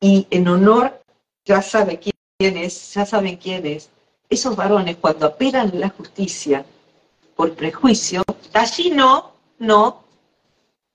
y 0.01 0.27
en 0.31 0.47
honor 0.47 1.01
ya 1.45 1.61
sabe 1.61 1.99
quién 1.99 2.57
es, 2.57 2.93
ya 2.93 3.05
saben 3.05 3.37
quién 3.37 3.65
es. 3.65 3.89
Esos 4.29 4.55
varones 4.55 4.97
cuando 4.97 5.27
apelan 5.27 5.71
la 5.79 5.89
justicia 5.89 6.65
por 7.35 7.53
prejuicio, 7.53 8.23
allí 8.53 8.89
no, 8.89 9.31
no, 9.59 10.03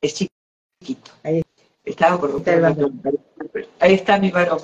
es 0.01 0.15
chiquito. 0.15 1.11
Ahí, 1.23 1.43
Estaba 1.85 2.19
por 2.19 2.43
Ahí 3.81 3.95
está 3.95 4.19
mi 4.19 4.31
varón. 4.31 4.61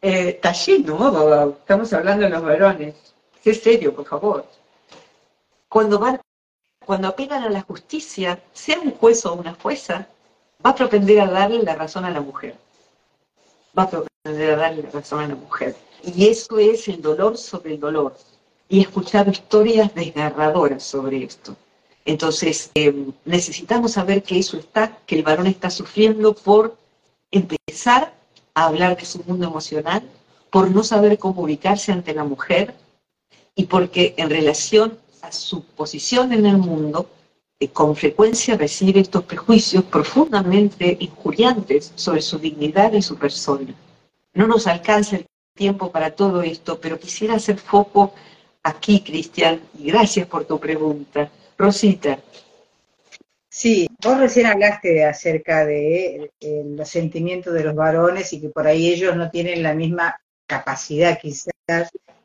Eh, 0.00 0.40
está 0.42 0.52
no, 0.84 1.48
estamos 1.50 1.92
hablando 1.92 2.24
de 2.24 2.30
los 2.30 2.42
varones. 2.42 3.07
Sé 3.48 3.54
serio, 3.54 3.94
por 3.94 4.04
favor. 4.04 4.44
Cuando 5.70 5.98
van, 5.98 6.20
cuando 6.84 7.08
apelan 7.08 7.44
a 7.44 7.48
la 7.48 7.62
justicia, 7.62 8.38
sea 8.52 8.78
un 8.78 8.90
juez 8.90 9.24
o 9.24 9.32
una 9.32 9.54
jueza, 9.54 10.06
va 10.64 10.70
a 10.70 10.74
propender 10.74 11.18
a 11.20 11.30
darle 11.30 11.62
la 11.62 11.74
razón 11.74 12.04
a 12.04 12.10
la 12.10 12.20
mujer. 12.20 12.56
Va 13.78 13.84
a 13.84 14.30
de 14.30 14.54
darle 14.54 14.82
razón 14.92 15.20
a 15.20 15.28
la 15.28 15.34
mujer. 15.34 15.74
Y 16.04 16.28
eso 16.28 16.58
es 16.58 16.88
el 16.88 17.00
dolor 17.00 17.38
sobre 17.38 17.72
el 17.72 17.80
dolor. 17.80 18.18
Y 18.68 18.80
he 18.80 18.82
escuchado 18.82 19.30
historias 19.30 19.94
desgarradoras 19.94 20.82
sobre 20.82 21.24
esto. 21.24 21.56
Entonces, 22.04 22.70
eh, 22.74 23.06
necesitamos 23.24 23.92
saber 23.92 24.22
que 24.22 24.38
eso 24.38 24.58
está, 24.58 24.98
que 25.06 25.16
el 25.16 25.22
varón 25.22 25.46
está 25.46 25.70
sufriendo 25.70 26.34
por 26.34 26.76
empezar 27.30 28.12
a 28.52 28.66
hablar 28.66 28.98
de 28.98 29.06
su 29.06 29.22
mundo 29.24 29.46
emocional, 29.46 30.02
por 30.50 30.70
no 30.70 30.84
saber 30.84 31.18
cómo 31.18 31.44
ubicarse 31.44 31.92
ante 31.92 32.12
la 32.12 32.24
mujer 32.24 32.74
y 33.58 33.64
porque 33.64 34.14
en 34.16 34.30
relación 34.30 34.98
a 35.20 35.32
su 35.32 35.64
posición 35.64 36.32
en 36.32 36.46
el 36.46 36.58
mundo, 36.58 37.10
eh, 37.58 37.66
con 37.66 37.96
frecuencia 37.96 38.56
recibe 38.56 39.00
estos 39.00 39.24
prejuicios 39.24 39.82
profundamente 39.82 40.96
injuriantes 41.00 41.92
sobre 41.96 42.22
su 42.22 42.38
dignidad 42.38 42.92
y 42.92 43.02
su 43.02 43.16
persona. 43.18 43.74
No 44.32 44.46
nos 44.46 44.68
alcanza 44.68 45.16
el 45.16 45.26
tiempo 45.56 45.90
para 45.90 46.12
todo 46.12 46.40
esto, 46.42 46.80
pero 46.80 47.00
quisiera 47.00 47.34
hacer 47.34 47.58
foco 47.58 48.14
aquí, 48.62 49.00
Cristian, 49.00 49.60
y 49.76 49.90
gracias 49.90 50.28
por 50.28 50.44
tu 50.44 50.60
pregunta. 50.60 51.28
Rosita. 51.58 52.16
Sí, 53.50 53.88
vos 54.00 54.20
recién 54.20 54.46
hablaste 54.46 55.04
acerca 55.04 55.66
de 55.66 56.30
eh, 56.38 56.62
los 56.64 56.88
sentimientos 56.88 57.52
de 57.54 57.64
los 57.64 57.74
varones 57.74 58.32
y 58.32 58.40
que 58.40 58.50
por 58.50 58.68
ahí 58.68 58.88
ellos 58.88 59.16
no 59.16 59.30
tienen 59.30 59.64
la 59.64 59.74
misma 59.74 60.20
capacidad, 60.46 61.18
quizás, 61.20 61.50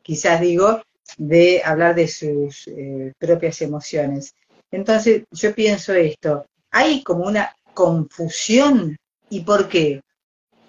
quizás 0.02 0.40
digo, 0.40 0.80
de 1.18 1.62
hablar 1.64 1.94
de 1.94 2.08
sus 2.08 2.66
eh, 2.68 3.12
propias 3.18 3.62
emociones. 3.62 4.34
Entonces, 4.70 5.24
yo 5.30 5.54
pienso 5.54 5.94
esto, 5.94 6.46
hay 6.70 7.02
como 7.02 7.24
una 7.26 7.54
confusión, 7.72 8.96
¿y 9.30 9.40
por 9.40 9.68
qué? 9.68 10.00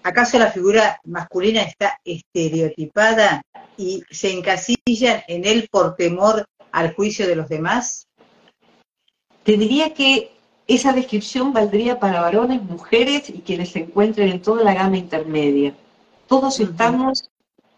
¿Acaso 0.02 0.38
la 0.38 0.52
figura 0.52 1.00
masculina 1.04 1.62
está 1.62 1.98
estereotipada 2.04 3.42
y 3.76 4.04
se 4.10 4.30
encasilla 4.32 5.24
en 5.26 5.44
él 5.44 5.68
por 5.70 5.96
temor 5.96 6.46
al 6.70 6.94
juicio 6.94 7.26
de 7.26 7.34
los 7.34 7.48
demás? 7.48 8.06
Te 9.42 9.56
diría 9.56 9.94
que 9.94 10.30
esa 10.68 10.92
descripción 10.92 11.52
valdría 11.52 11.98
para 11.98 12.20
varones, 12.20 12.62
mujeres 12.62 13.30
y 13.30 13.40
quienes 13.40 13.70
se 13.70 13.80
encuentren 13.80 14.28
en 14.28 14.42
toda 14.42 14.62
la 14.62 14.74
gama 14.74 14.96
intermedia. 14.96 15.74
Todos 16.28 16.60
estamos 16.60 17.30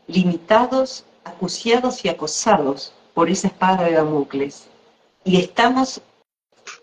limitados, 0.07 1.05
acuciados 1.29 2.05
y 2.05 2.09
acosados 2.09 2.93
por 3.15 3.31
esa 3.31 3.49
espada 3.49 3.85
de 3.85 3.93
Damocles. 3.93 4.67
Y 5.25 5.39
estamos, 5.39 6.01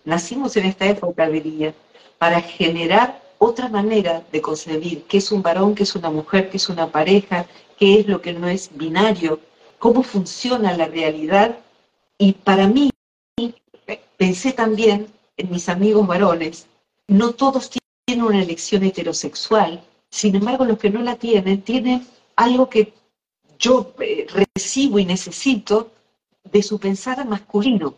nacimos 0.04 0.56
en 0.56 0.66
esta 0.66 0.86
época, 0.86 1.28
diría, 1.28 1.74
para 2.18 2.40
generar 2.40 3.22
otra 3.38 3.68
manera 3.68 4.22
de 4.32 4.40
concebir 4.40 5.04
qué 5.04 5.18
es 5.18 5.30
un 5.30 5.42
varón, 5.42 5.74
qué 5.74 5.82
es 5.82 5.94
una 5.94 6.10
mujer, 6.10 6.50
qué 6.50 6.56
es 6.56 6.68
una 6.68 6.90
pareja, 6.90 7.46
qué 7.78 8.00
es 8.00 8.06
lo 8.06 8.20
que 8.20 8.32
no 8.32 8.48
es 8.48 8.70
binario, 8.74 9.40
cómo 9.78 10.02
funciona 10.02 10.76
la 10.76 10.86
realidad. 10.86 11.58
Y 12.18 12.32
para 12.32 12.66
mí, 12.66 12.90
pensé 14.16 14.52
también 14.52 15.08
en 15.36 15.50
mis 15.50 15.68
amigos 15.68 16.06
varones, 16.06 16.66
no 17.08 17.32
todos 17.32 17.70
una 18.14 18.40
elección 18.40 18.84
heterosexual, 18.84 19.82
sin 20.10 20.36
embargo 20.36 20.64
los 20.64 20.78
que 20.78 20.90
no 20.90 21.02
la 21.02 21.16
tienen 21.16 21.62
tienen 21.62 22.06
algo 22.36 22.70
que 22.70 22.92
yo 23.58 23.94
eh, 24.00 24.26
recibo 24.54 24.98
y 24.98 25.04
necesito 25.04 25.90
de 26.44 26.62
su 26.62 26.78
pensar 26.78 27.24
masculino. 27.26 27.94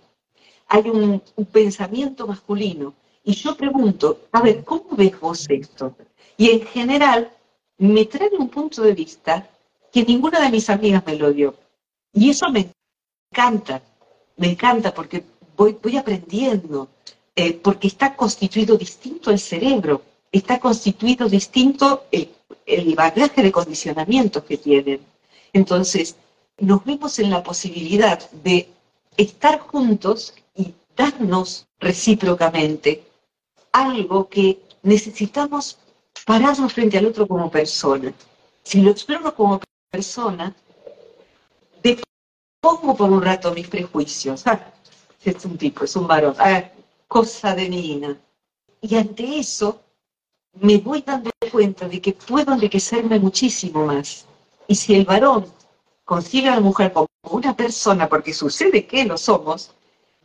Hay 0.69 0.89
un, 0.89 1.23
pensamiento 1.53 2.27
masculino. 2.27 2.95
Y 3.25 3.33
yo 3.35 3.57
pregunto, 3.57 4.21
a 4.33 4.41
ver, 4.43 4.65
¿cómo 4.65 4.97
ves 4.97 5.19
vos 5.21 5.47
esto? 5.49 5.95
Y 6.37 6.51
en 6.51 6.67
general 6.67 7.31
me 7.79 8.05
trae 8.07 8.31
un 8.39 8.49
punto 8.49 8.83
de 8.83 8.93
vista 8.93 9.49
que 9.93 10.05
ninguna 10.05 10.41
de 10.41 10.51
mis 10.51 10.71
amigas 10.71 11.05
me 11.07 11.17
lo 11.17 11.33
dio. 11.33 11.55
Y 12.13 12.31
eso 12.31 12.49
me 12.51 12.71
encanta, 13.31 13.83
me 14.37 14.51
encanta 14.53 14.95
porque 14.95 15.25
voy, 15.57 15.97
aprendiendo, 15.97 16.89
eh, 17.35 17.55
porque 17.55 17.89
está 17.89 18.17
constituido 18.17 18.77
distinto 18.77 19.31
el 19.31 19.39
cerebro, 19.39 20.03
está 20.33 20.59
constituido 20.59 21.29
distinto 21.29 22.05
el, 22.11 22.31
el 22.67 22.95
bagaje 22.95 23.43
de 23.43 23.53
condicionamientos 23.53 24.45
que 24.45 24.57
tienen. 24.57 25.01
Entonces, 25.53 26.17
nos 26.59 26.85
vemos 26.85 27.19
en 27.19 27.31
la 27.31 27.43
posibilidad 27.43 28.31
de 28.31 28.69
estar 29.17 29.61
juntos 29.61 30.35
y 30.55 30.75
darnos 30.97 31.67
recíprocamente 31.79 33.05
algo 33.73 34.29
que 34.29 34.61
necesitamos 34.83 35.79
pararnos 36.27 36.73
frente 36.73 36.99
al 36.99 37.07
otro 37.07 37.27
como 37.27 37.51
persona. 37.51 38.13
Si 38.63 38.81
lo 38.81 38.91
exploro 38.91 39.35
como 39.35 39.61
persona, 39.91 40.55
depongo 41.83 42.97
por 42.97 43.11
un 43.11 43.23
rato 43.23 43.53
mis 43.53 43.69
prejuicios. 43.69 44.47
Ah, 44.47 44.73
es 45.25 45.45
un 45.45 45.57
tipo, 45.57 45.85
es 45.85 45.97
un 45.97 46.07
varón, 46.07 46.35
ah, 46.39 46.65
cosa 47.07 47.55
de 47.55 47.69
niña. 47.69 48.17
Y 48.81 48.95
ante 48.97 49.39
eso 49.39 49.81
me 50.53 50.79
voy 50.79 51.03
dando 51.03 51.31
cuenta 51.51 51.89
de 51.89 52.01
que 52.01 52.13
puedo 52.13 52.53
enriquecerme 52.53 53.19
muchísimo 53.19 53.87
más. 53.87 54.28
Y 54.69 54.75
si 54.75 54.95
el 54.95 55.07
varón 55.07 55.47
consigue 56.05 56.49
a 56.49 56.57
la 56.57 56.61
mujer 56.61 56.93
como 56.93 57.09
una 57.31 57.57
persona, 57.57 58.07
porque 58.07 58.35
sucede 58.35 58.87
que 58.87 59.05
lo 59.07 59.17
somos, 59.17 59.73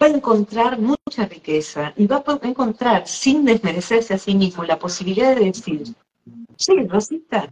va 0.01 0.07
a 0.07 0.09
encontrar 0.09 0.79
mucha 0.79 1.25
riqueza 1.25 1.93
y 1.95 2.05
va 2.07 2.21
a 2.27 2.47
encontrar, 2.47 3.07
sin 3.07 3.45
desmerecerse 3.45 4.13
a 4.13 4.17
sí 4.17 4.35
mismo, 4.35 4.65
la 4.65 4.77
posibilidad 4.77 5.33
de 5.33 5.45
decir, 5.45 5.83
sí, 6.57 6.73
Rosita, 6.87 7.49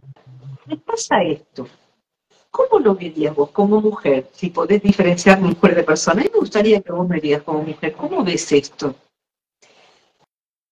me 0.66 0.76
pasa 0.76 1.22
esto. 1.22 1.66
¿Cómo 2.50 2.78
lo 2.78 2.94
verías 2.94 3.34
vos 3.34 3.48
como 3.50 3.80
mujer? 3.80 4.28
Si 4.34 4.50
podés 4.50 4.82
diferenciar 4.82 5.40
mujer 5.40 5.74
de 5.74 5.84
persona. 5.84 6.20
A 6.20 6.24
mí 6.24 6.30
me 6.30 6.40
gustaría 6.40 6.82
que 6.82 6.92
vos 6.92 7.08
me 7.08 7.18
digas 7.18 7.42
como 7.42 7.62
mujer, 7.62 7.94
¿cómo 7.94 8.22
ves 8.22 8.52
esto? 8.52 8.94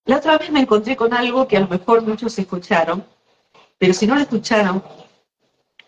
La 0.04 0.18
otra 0.18 0.36
vez 0.36 0.50
me 0.50 0.60
encontré 0.60 0.96
con 0.96 1.14
algo 1.14 1.48
que 1.48 1.56
a 1.56 1.60
lo 1.60 1.68
mejor 1.68 2.02
muchos 2.02 2.38
escucharon, 2.38 3.02
pero 3.78 3.94
si 3.94 4.06
no 4.06 4.14
lo 4.14 4.20
escucharon, 4.20 4.82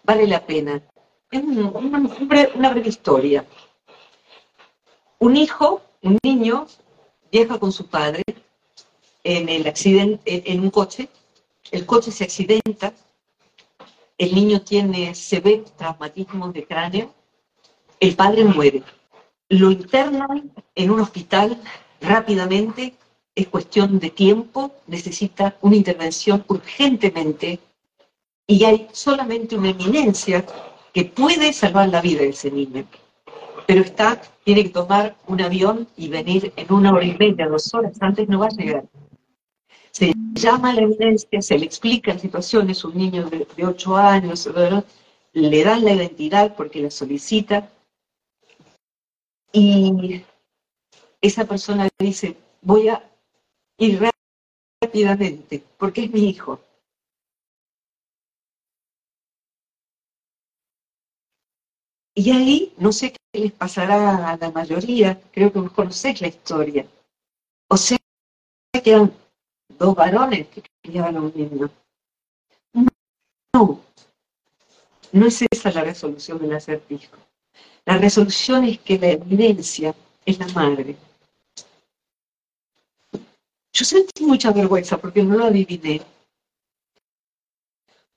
vale 0.02 0.26
la 0.26 0.44
pena. 0.44 0.82
Es 1.30 1.42
una, 1.42 2.70
breve 2.70 2.88
historia. 2.88 3.46
Un 5.18 5.36
hijo, 5.36 5.82
un 6.02 6.18
niño, 6.22 6.66
viaja 7.30 7.58
con 7.58 7.72
su 7.72 7.86
padre 7.86 8.22
en 9.24 9.48
el 9.48 9.66
accidente, 9.66 10.42
en 10.52 10.60
un 10.60 10.70
coche, 10.70 11.08
el 11.70 11.86
coche 11.86 12.10
se 12.10 12.24
accidenta, 12.24 12.92
el 14.18 14.34
niño 14.34 14.60
tiene 14.60 15.14
severos 15.14 15.72
traumatismos 15.76 16.52
de 16.52 16.66
cráneo, 16.66 17.14
el 18.00 18.14
padre 18.16 18.44
muere. 18.44 18.82
Lo 19.48 19.70
internan 19.70 20.52
en 20.74 20.90
un 20.90 21.00
hospital 21.00 21.56
rápidamente 22.00 22.94
es 23.34 23.48
cuestión 23.48 23.98
de 23.98 24.10
tiempo, 24.10 24.72
necesita 24.86 25.56
una 25.62 25.76
intervención 25.76 26.44
urgentemente 26.48 27.60
y 28.46 28.64
hay 28.64 28.88
solamente 28.92 29.56
una 29.56 29.70
eminencia 29.70 30.44
que 30.92 31.04
puede 31.04 31.52
salvar 31.52 31.88
la 31.88 32.00
vida 32.00 32.20
de 32.20 32.30
ese 32.30 32.50
niño. 32.50 32.84
Pero 33.66 33.82
está, 33.82 34.20
tiene 34.44 34.64
que 34.64 34.70
tomar 34.70 35.16
un 35.26 35.40
avión 35.40 35.88
y 35.96 36.08
venir 36.08 36.52
en 36.56 36.72
una 36.72 36.92
hora 36.92 37.04
y 37.04 37.16
media, 37.16 37.48
dos 37.48 37.72
horas, 37.74 37.96
antes 38.00 38.28
no 38.28 38.40
va 38.40 38.46
a 38.46 38.50
llegar. 38.50 38.84
Se 39.90 40.12
llama 40.34 40.70
a 40.70 40.74
la 40.74 40.82
eminencia, 40.82 41.40
se 41.40 41.58
le 41.58 41.66
explica 41.66 42.14
la 42.14 42.18
situación, 42.18 42.70
es 42.70 42.84
un 42.84 42.96
niño 42.96 43.28
de, 43.28 43.46
ocho 43.64 43.96
años, 43.96 44.48
le 45.32 45.64
dan 45.64 45.84
la 45.84 45.92
identidad 45.92 46.54
porque 46.56 46.80
la 46.80 46.90
solicita 46.90 47.70
y 49.52 50.22
esa 51.20 51.44
persona 51.44 51.88
dice, 51.98 52.36
voy 52.62 52.88
a 52.88 53.02
y 53.78 53.98
rápidamente, 54.80 55.62
porque 55.78 56.04
es 56.04 56.10
mi 56.12 56.28
hijo. 56.28 56.60
Y 62.14 62.30
ahí 62.30 62.74
no 62.76 62.92
sé 62.92 63.12
qué 63.12 63.40
les 63.40 63.52
pasará 63.52 64.30
a 64.32 64.36
la 64.36 64.50
mayoría, 64.50 65.20
creo 65.32 65.52
que 65.52 65.60
vos 65.60 65.72
conocéis 65.72 66.20
la 66.20 66.28
historia. 66.28 66.86
O 67.68 67.76
sea, 67.76 67.98
que 68.82 68.90
eran 68.90 69.12
dos 69.78 69.94
varones 69.94 70.48
que 70.48 70.62
criaban 70.82 71.16
a 71.16 71.20
un 71.22 71.32
niño. 71.34 71.70
No, 73.54 73.80
no 75.12 75.26
es 75.26 75.42
esa 75.50 75.70
la 75.72 75.84
resolución 75.84 76.38
del 76.38 76.54
acertijo. 76.54 77.16
La 77.84 77.98
resolución 77.98 78.64
es 78.64 78.78
que 78.80 78.98
la 78.98 79.10
evidencia 79.10 79.94
es 80.24 80.38
la 80.38 80.48
madre. 80.48 80.96
Yo 83.72 83.84
sentí 83.84 84.24
mucha 84.24 84.52
vergüenza 84.52 84.98
porque 84.98 85.22
no 85.22 85.36
lo 85.36 85.44
adiviné. 85.44 86.02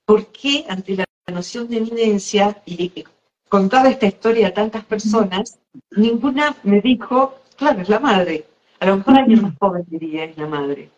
¿Por 0.04 0.26
qué 0.28 0.64
ante 0.68 0.96
la 0.96 1.06
noción 1.32 1.68
de 1.68 1.78
evidencia 1.78 2.62
y 2.66 3.04
contaba 3.48 3.88
esta 3.88 4.06
historia 4.06 4.48
a 4.48 4.54
tantas 4.54 4.84
personas, 4.84 5.58
ninguna 5.90 6.56
me 6.62 6.80
dijo, 6.80 7.36
claro, 7.56 7.80
es 7.80 7.88
la 7.88 8.00
madre? 8.00 8.46
A 8.80 8.86
lo 8.86 8.96
mejor 8.98 9.18
alguien 9.18 9.42
más 9.42 9.54
joven 9.58 9.84
diría, 9.88 10.24
es 10.24 10.36
la 10.36 10.46
madre. 10.46 10.90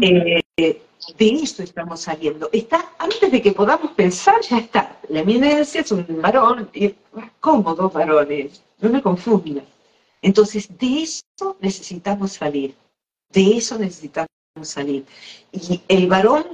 Eh, 0.00 0.42
de 0.56 1.28
esto 1.42 1.62
estamos 1.62 2.00
saliendo. 2.00 2.48
Está, 2.52 2.92
antes 2.98 3.30
de 3.30 3.42
que 3.42 3.52
podamos 3.52 3.92
pensar, 3.92 4.40
ya 4.42 4.58
está. 4.58 4.98
La 5.08 5.20
evidencia 5.20 5.80
es 5.80 5.92
un 5.92 6.06
varón, 6.20 6.70
y, 6.72 6.94
¿cómo 7.40 7.74
dos 7.74 7.92
varones? 7.92 8.62
No 8.80 8.90
me 8.90 9.02
confunda. 9.02 9.62
Entonces, 10.22 10.68
de 10.78 11.02
eso 11.02 11.56
necesitamos 11.60 12.32
salir. 12.32 12.74
De 13.30 13.56
eso 13.56 13.78
necesitamos 13.78 14.28
salir. 14.62 15.04
Y 15.52 15.80
el 15.88 16.06
varón 16.08 16.44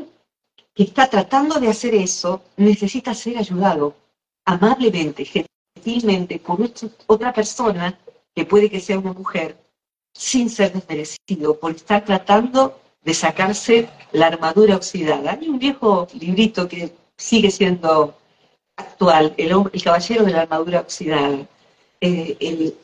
que 0.75 0.85
está 0.85 1.09
tratando 1.09 1.61
de 1.61 1.69
hacer 1.69 1.95
eso 1.95 2.43
necesita 2.57 3.15
ser 3.15 3.39
ayudado 3.39 3.95
amablemente, 4.45 5.25
gentilmente, 5.25 6.39
por 6.39 6.59
otra 7.07 7.33
persona, 7.33 7.99
que 8.35 8.45
puede 8.45 8.71
que 8.71 8.81
sea 8.81 8.99
una 8.99 9.13
mujer, 9.13 9.57
sin 10.13 10.51
ser 10.51 10.73
desmerecido, 10.73 11.59
por 11.59 11.73
estar 11.73 12.05
tratando 12.05 12.81
de 13.03 13.15
sacarse 13.15 13.89
la 14.13 14.27
armadura 14.27 14.77
oxidada. 14.77 15.33
Hay 15.33 15.49
un 15.49 15.59
viejo 15.59 16.07
librito 16.15 16.69
que 16.69 16.93
sigue 17.17 17.51
siendo 17.51 18.15
actual, 18.77 19.35
El, 19.37 19.53
caballero 19.83 20.25
de 20.25 20.33
la 20.33 20.43
armadura 20.43 20.81
oxidada. 20.81 21.47
Eh, 22.01 22.37
el 22.41 22.77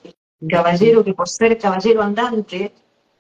caballero 0.49 1.03
que 1.05 1.15
por 1.15 1.29
ser 1.29 1.59
caballero 1.59 2.03
andante 2.03 2.73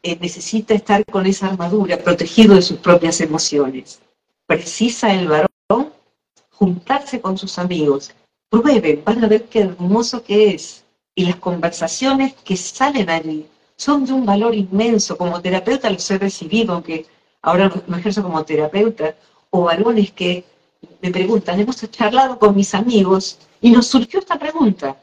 eh, 0.03 0.18
necesita 0.20 0.75
estar 0.75 1.05
con 1.07 1.27
esa 1.27 1.49
armadura, 1.49 1.99
protegido 1.99 2.55
de 2.55 2.62
sus 2.62 2.79
propias 2.79 3.20
emociones. 3.20 4.01
Precisa 4.46 5.12
el 5.12 5.29
varón 5.29 5.92
juntarse 6.53 7.20
con 7.20 7.37
sus 7.37 7.59
amigos. 7.59 8.14
Prueben, 8.48 9.02
van 9.04 9.24
a 9.24 9.28
ver 9.28 9.44
qué 9.44 9.61
hermoso 9.61 10.22
que 10.22 10.54
es. 10.54 10.85
Y 11.14 11.24
las 11.24 11.37
conversaciones 11.37 12.35
que 12.35 12.56
salen 12.56 13.11
allí 13.11 13.46
son 13.76 14.04
de 14.04 14.12
un 14.12 14.26
valor 14.26 14.54
inmenso. 14.54 15.16
Como 15.16 15.40
terapeuta 15.40 15.90
los 15.90 16.11
he 16.11 16.18
recibido, 16.18 16.74
aunque 16.74 17.06
ahora 17.42 17.72
me 17.87 17.98
ejerzo 17.98 18.22
como 18.22 18.44
terapeuta, 18.44 19.14
o 19.50 19.62
varones 19.62 20.12
que 20.12 20.44
me 21.02 21.11
preguntan, 21.11 21.61
hemos 21.61 21.78
charlado 21.90 22.38
con 22.38 22.54
mis 22.54 22.74
amigos 22.74 23.38
y 23.61 23.70
nos 23.70 23.87
surgió 23.87 24.20
esta 24.20 24.38
pregunta. 24.38 24.96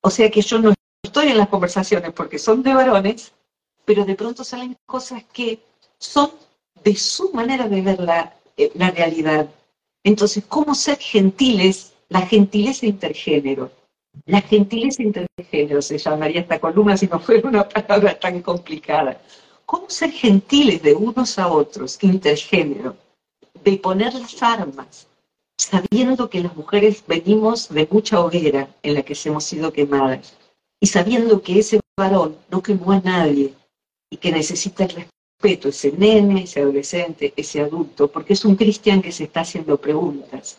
O 0.00 0.10
sea 0.10 0.30
que 0.30 0.42
yo 0.42 0.58
no 0.58 0.74
estoy 1.02 1.28
en 1.28 1.38
las 1.38 1.48
conversaciones 1.48 2.12
porque 2.12 2.38
son 2.38 2.62
de 2.62 2.74
varones, 2.74 3.32
pero 3.84 4.04
de 4.04 4.14
pronto 4.14 4.44
salen 4.44 4.76
cosas 4.86 5.24
que 5.32 5.60
son 5.98 6.30
de 6.82 6.96
su 6.96 7.32
manera 7.32 7.68
de 7.68 7.80
ver 7.82 8.00
la, 8.00 8.34
eh, 8.56 8.70
la 8.74 8.90
realidad. 8.90 9.48
Entonces, 10.02 10.44
¿cómo 10.46 10.74
ser 10.74 10.98
gentiles? 10.98 11.93
La 12.08 12.22
gentileza 12.26 12.86
intergénero. 12.86 13.70
La 14.26 14.40
gentileza 14.40 15.02
intergénero 15.02 15.82
se 15.82 15.98
llamaría 15.98 16.42
esta 16.42 16.60
columna 16.60 16.96
si 16.96 17.06
no 17.06 17.18
fuera 17.18 17.48
una 17.48 17.68
palabra 17.68 18.18
tan 18.18 18.42
complicada. 18.42 19.20
¿Cómo 19.66 19.88
ser 19.88 20.10
gentiles 20.12 20.82
de 20.82 20.94
unos 20.94 21.38
a 21.38 21.48
otros, 21.48 21.98
intergénero? 22.02 22.96
De 23.64 23.76
poner 23.78 24.14
las 24.14 24.42
armas, 24.42 25.08
sabiendo 25.58 26.28
que 26.28 26.40
las 26.40 26.54
mujeres 26.54 27.02
venimos 27.06 27.68
de 27.70 27.88
mucha 27.90 28.20
hoguera 28.20 28.68
en 28.82 28.94
la 28.94 29.02
que 29.02 29.16
hemos 29.24 29.44
sido 29.44 29.72
quemadas, 29.72 30.36
y 30.80 30.86
sabiendo 30.86 31.40
que 31.42 31.58
ese 31.58 31.80
varón 31.96 32.36
no 32.50 32.62
quemó 32.62 32.92
a 32.92 33.00
nadie, 33.00 33.54
y 34.10 34.16
que 34.18 34.30
necesita 34.30 34.84
el 34.84 34.90
respeto 34.90 35.68
ese 35.68 35.92
nene, 35.92 36.44
ese 36.44 36.60
adolescente, 36.60 37.32
ese 37.36 37.60
adulto, 37.60 38.08
porque 38.08 38.34
es 38.34 38.44
un 38.44 38.56
cristian 38.56 39.02
que 39.02 39.12
se 39.12 39.24
está 39.24 39.40
haciendo 39.40 39.78
preguntas. 39.78 40.58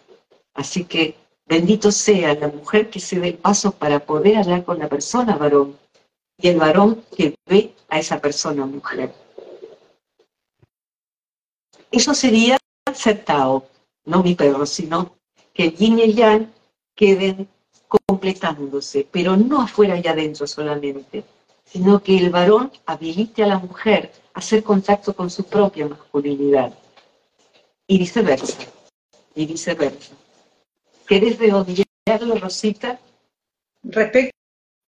Así 0.54 0.86
que 0.86 1.16
bendito 1.46 1.92
sea 1.92 2.34
la 2.36 2.48
mujer 2.48 2.90
que 2.90 3.00
se 3.00 3.20
dé 3.20 3.30
el 3.30 3.38
paso 3.38 3.72
para 3.72 4.00
poder 4.00 4.38
hablar 4.38 4.64
con 4.64 4.80
la 4.80 4.90
persona 4.90 5.38
varón 5.38 5.78
y 6.38 6.48
el 6.50 6.58
varón 6.58 7.04
que 7.16 7.36
ve 7.46 7.74
a 7.90 8.00
esa 8.00 8.20
persona 8.20 8.66
mujer. 8.66 9.14
Eso 11.92 12.14
sería 12.14 12.58
ser 12.94 13.24
Tao, 13.24 13.66
no 14.06 14.24
mi 14.24 14.36
perro, 14.36 14.66
sino 14.66 15.16
que 15.54 15.72
yin 15.72 16.00
y 16.00 16.14
yang 16.14 16.52
queden 16.96 17.48
completándose, 17.88 19.08
pero 19.10 19.38
no 19.38 19.62
afuera 19.62 19.98
y 19.98 20.08
adentro 20.08 20.48
solamente, 20.48 21.24
sino 21.64 22.02
que 22.02 22.18
el 22.18 22.30
varón 22.30 22.72
habilite 22.86 23.44
a 23.44 23.48
la 23.48 23.60
mujer 23.60 24.12
a 24.34 24.40
hacer 24.40 24.64
contacto 24.64 25.16
con 25.16 25.30
su 25.30 25.44
propia 25.46 25.88
masculinidad. 25.88 26.74
Y 27.88 28.00
viceversa, 28.00 28.58
y 29.36 29.46
viceversa. 29.46 30.14
¿Querés 31.08 31.38
redondearlo, 31.38 32.36
Rosita? 32.42 33.00
Respecto 33.84 34.32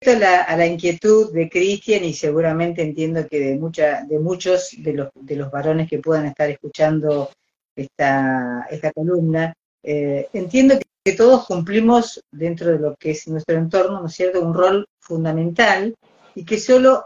a 0.07 0.13
la, 0.13 0.41
a 0.41 0.57
la 0.57 0.65
inquietud 0.65 1.31
de 1.31 1.47
Cristian, 1.47 2.03
y 2.03 2.13
seguramente 2.13 2.81
entiendo 2.81 3.27
que 3.27 3.39
de, 3.39 3.55
mucha, 3.55 4.03
de 4.03 4.17
muchos 4.17 4.71
de 4.79 4.93
los, 4.93 5.09
de 5.13 5.35
los 5.35 5.51
varones 5.51 5.87
que 5.87 5.99
puedan 5.99 6.25
estar 6.25 6.49
escuchando 6.49 7.29
esta, 7.75 8.67
columna, 8.95 9.53
eh, 9.83 10.27
entiendo 10.33 10.77
que, 10.79 10.85
todos 11.15 11.45
cumplimos 11.45 12.21
dentro 12.31 12.69
de 12.69 12.79
lo 12.79 12.95
que 12.97 13.11
es 13.11 13.29
nuestro 13.29 13.55
entorno, 13.55 14.01
¿no 14.01 14.07
es 14.07 14.13
cierto?, 14.13 14.41
un 14.41 14.53
rol 14.53 14.85
fundamental 14.99 15.95
y 16.35 16.43
que 16.43 16.59
solo, 16.59 17.05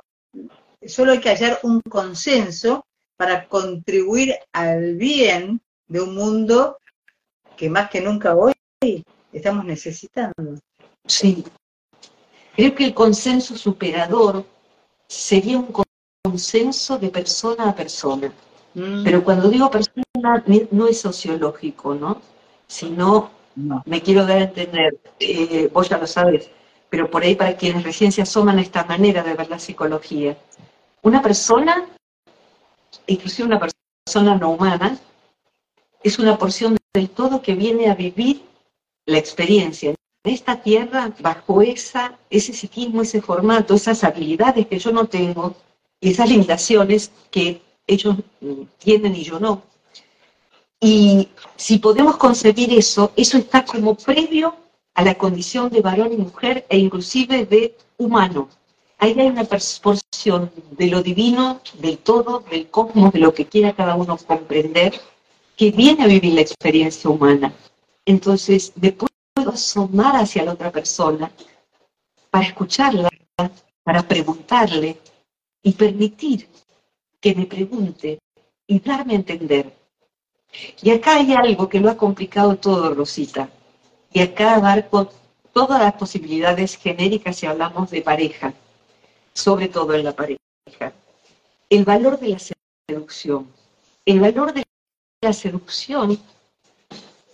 solo 0.84 1.12
hay 1.12 1.20
que 1.20 1.30
hallar 1.30 1.60
un 1.62 1.82
consenso 1.82 2.84
para 3.16 3.48
contribuir 3.48 4.34
al 4.54 4.96
bien 4.96 5.62
de 5.88 6.02
un 6.02 6.16
mundo 6.16 6.80
que 7.56 7.70
más 7.70 7.92
que 7.92 8.02
nunca 8.02 8.36
hoy 8.36 8.54
estamos 9.32 9.66
necesitando. 9.66 10.60
Sí. 11.06 11.44
Creo 12.56 12.76
que 12.76 12.86
el 12.86 12.94
consenso 12.94 13.56
superador 13.56 14.46
sería 15.08 15.58
un 15.58 15.74
consenso 16.24 16.98
de 16.98 17.10
persona 17.10 17.70
a 17.70 17.76
persona. 17.76 18.32
Mm. 18.74 19.04
Pero 19.04 19.24
cuando 19.24 19.50
digo 19.50 19.70
persona, 19.70 20.44
no 20.72 20.88
es 20.88 21.00
sociológico, 21.00 21.94
¿no? 21.94 22.22
Sino, 22.68 23.32
no. 23.56 23.84
me 23.86 24.02
quiero 24.02 24.26
dar 24.26 24.38
a 24.38 24.44
entender, 24.44 25.00
eh, 25.20 25.70
vos 25.74 25.90
ya 25.90 25.98
lo 25.98 26.08
sabes, 26.08 26.50
pero 26.90 27.10
por 27.10 27.24
ahí 27.24 27.36
para 27.36 27.58
quienes 27.58 27.84
recién 27.84 28.12
se 28.12 28.22
asoman 28.22 28.58
a 28.60 28.62
esta 28.62 28.84
manera 28.86 29.24
de 29.24 29.34
ver 29.34 29.50
la 29.50 29.60
psicología, 29.60 30.38
una 31.02 31.22
persona, 31.22 31.86
inclusive 33.08 33.48
una 33.48 33.60
persona 33.60 34.36
no 34.36 34.52
humana, 34.52 34.98
es 36.04 36.18
una 36.20 36.38
porción 36.38 36.78
del 36.94 37.10
todo 37.10 37.42
que 37.42 37.56
viene 37.56 37.90
a 37.90 37.96
vivir 37.96 38.51
la 39.12 39.18
experiencia 39.18 39.90
en 39.90 40.34
esta 40.34 40.62
tierra 40.62 41.12
bajo 41.20 41.62
esa, 41.62 42.18
ese 42.30 42.54
psiquismo, 42.54 43.02
ese 43.02 43.22
formato, 43.22 43.74
esas 43.74 44.04
habilidades 44.04 44.68
que 44.68 44.80
yo 44.80 44.92
no 44.92 45.06
tengo 45.08 45.56
y 46.00 46.12
esas 46.12 46.30
limitaciones 46.30 47.12
que 47.30 47.62
ellos 47.88 48.16
tienen 48.78 49.16
y 49.16 49.24
yo 49.24 49.40
no. 49.40 49.64
Y 50.80 51.30
si 51.56 51.78
podemos 51.78 52.18
concebir 52.18 52.74
eso, 52.74 53.12
eso 53.16 53.38
está 53.38 53.66
como 53.66 53.96
previo 53.96 54.56
a 54.96 55.04
la 55.04 55.16
condición 55.16 55.70
de 55.70 55.82
varón 55.82 56.12
y 56.14 56.18
mujer 56.18 56.66
e 56.70 56.78
inclusive 56.78 57.46
de 57.46 57.76
humano. 57.98 58.50
Ahí 58.98 59.16
hay 59.20 59.28
una 59.28 59.44
porción 59.44 60.52
de 60.72 60.88
lo 60.88 61.02
divino, 61.02 61.62
del 61.80 61.98
todo, 61.98 62.44
del 62.52 62.68
cosmos, 62.70 63.14
de 63.14 63.20
lo 63.20 63.34
que 63.34 63.46
quiera 63.46 63.74
cada 63.74 63.96
uno 63.96 64.18
comprender, 64.18 65.00
que 65.56 65.72
viene 65.72 66.04
a 66.04 66.08
vivir 66.08 66.34
la 66.34 66.42
experiencia 66.42 67.10
humana. 67.10 67.54
Entonces, 68.12 68.74
me 68.76 68.92
puedo 68.92 69.52
asomar 69.54 70.18
hacia 70.18 70.44
la 70.44 70.52
otra 70.52 70.70
persona 70.70 71.32
para 72.30 72.46
escucharla, 72.46 73.10
para 73.84 74.02
preguntarle 74.06 74.98
y 75.64 75.72
permitir 75.72 76.50
que 77.22 77.34
me 77.34 77.46
pregunte 77.46 78.20
y 78.68 78.80
darme 78.82 79.14
a 79.14 79.16
entender. 79.16 79.74
Y 80.82 80.90
acá 80.90 81.16
hay 81.16 81.32
algo 81.32 81.70
que 81.70 81.80
lo 81.80 81.90
ha 81.90 81.96
complicado 81.96 82.58
todo, 82.58 82.94
Rosita. 82.94 83.50
Y 84.12 84.20
acá 84.20 84.56
abarco 84.56 85.10
todas 85.54 85.82
las 85.82 85.94
posibilidades 85.94 86.76
genéricas 86.76 87.38
si 87.38 87.46
hablamos 87.46 87.92
de 87.92 88.02
pareja, 88.02 88.54
sobre 89.32 89.70
todo 89.70 89.94
en 89.94 90.04
la 90.04 90.14
pareja. 90.14 90.92
El 91.70 91.86
valor 91.86 92.20
de 92.20 92.28
la 92.28 92.40
seducción. 92.90 93.48
El 94.04 94.20
valor 94.20 94.54
de 94.54 94.66
la 95.22 95.32
seducción 95.32 96.20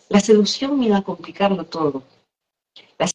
la 0.10 0.20
seducción 0.20 0.80
me 0.80 0.90
va 0.90 0.98
a 0.98 1.04
complicarlo 1.04 1.66
todo. 1.66 2.04
La 2.98 3.08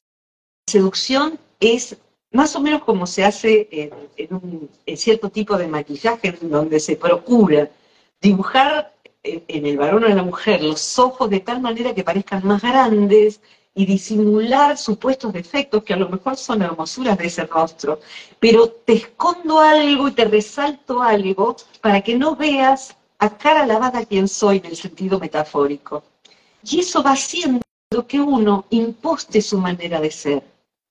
seducción 0.69 1.39
es 1.61 1.97
más 2.33 2.57
o 2.57 2.61
menos 2.61 2.83
como 2.83 3.07
se 3.07 3.25
hace 3.25 3.69
en, 4.17 4.35
un, 4.35 4.71
cierto 4.97 5.31
tipo 5.31 5.57
de 5.57 5.69
maquillaje, 5.69 6.37
en 6.41 6.51
donde 6.51 6.81
se 6.81 6.97
procura 6.97 7.71
dibujar 8.21 8.93
en, 9.23 9.67
el 9.67 9.77
varón 9.77 10.05
o 10.05 10.07
en 10.07 10.17
la 10.17 10.23
mujer 10.23 10.63
los 10.63 10.99
ojos 10.99 11.31
de 11.31 11.41
tal 11.41 11.61
manera 11.61 11.95
que 11.95 12.05
parezcan 12.05 12.47
más 12.47 12.63
grandes 12.63 13.41
y 13.75 13.87
disimular 13.87 14.77
supuestos 14.77 15.33
defectos 15.33 15.83
que 15.83 15.95
a 15.95 15.97
lo 15.97 16.09
mejor 16.09 16.37
son 16.37 16.63
hermosuras 16.63 17.17
de 17.17 17.27
ese 17.27 17.45
rostro, 17.45 18.01
pero 18.39 18.69
te 18.69 18.95
escondo 18.95 19.61
algo 19.61 20.09
y 20.09 20.13
te 20.13 20.25
resalto 20.25 21.03
algo 21.03 21.57
para 21.81 22.01
que 22.03 22.17
no 22.17 22.37
veas 22.37 22.97
a 23.19 23.39
cara 23.39 23.67
lavada 23.67 24.05
quién 24.05 24.29
soy 24.29 24.59
en 24.59 24.67
el 24.67 24.77
sentido 24.77 25.19
metafórico. 25.19 26.03
Y 26.65 26.81
eso 26.81 27.03
va 27.03 27.13
haciendo 27.13 27.63
que 28.07 28.21
uno 28.21 28.67
imposte 28.71 29.43
su 29.43 29.59
manera 29.59 30.01
de 30.01 30.11
ser. 30.11 30.43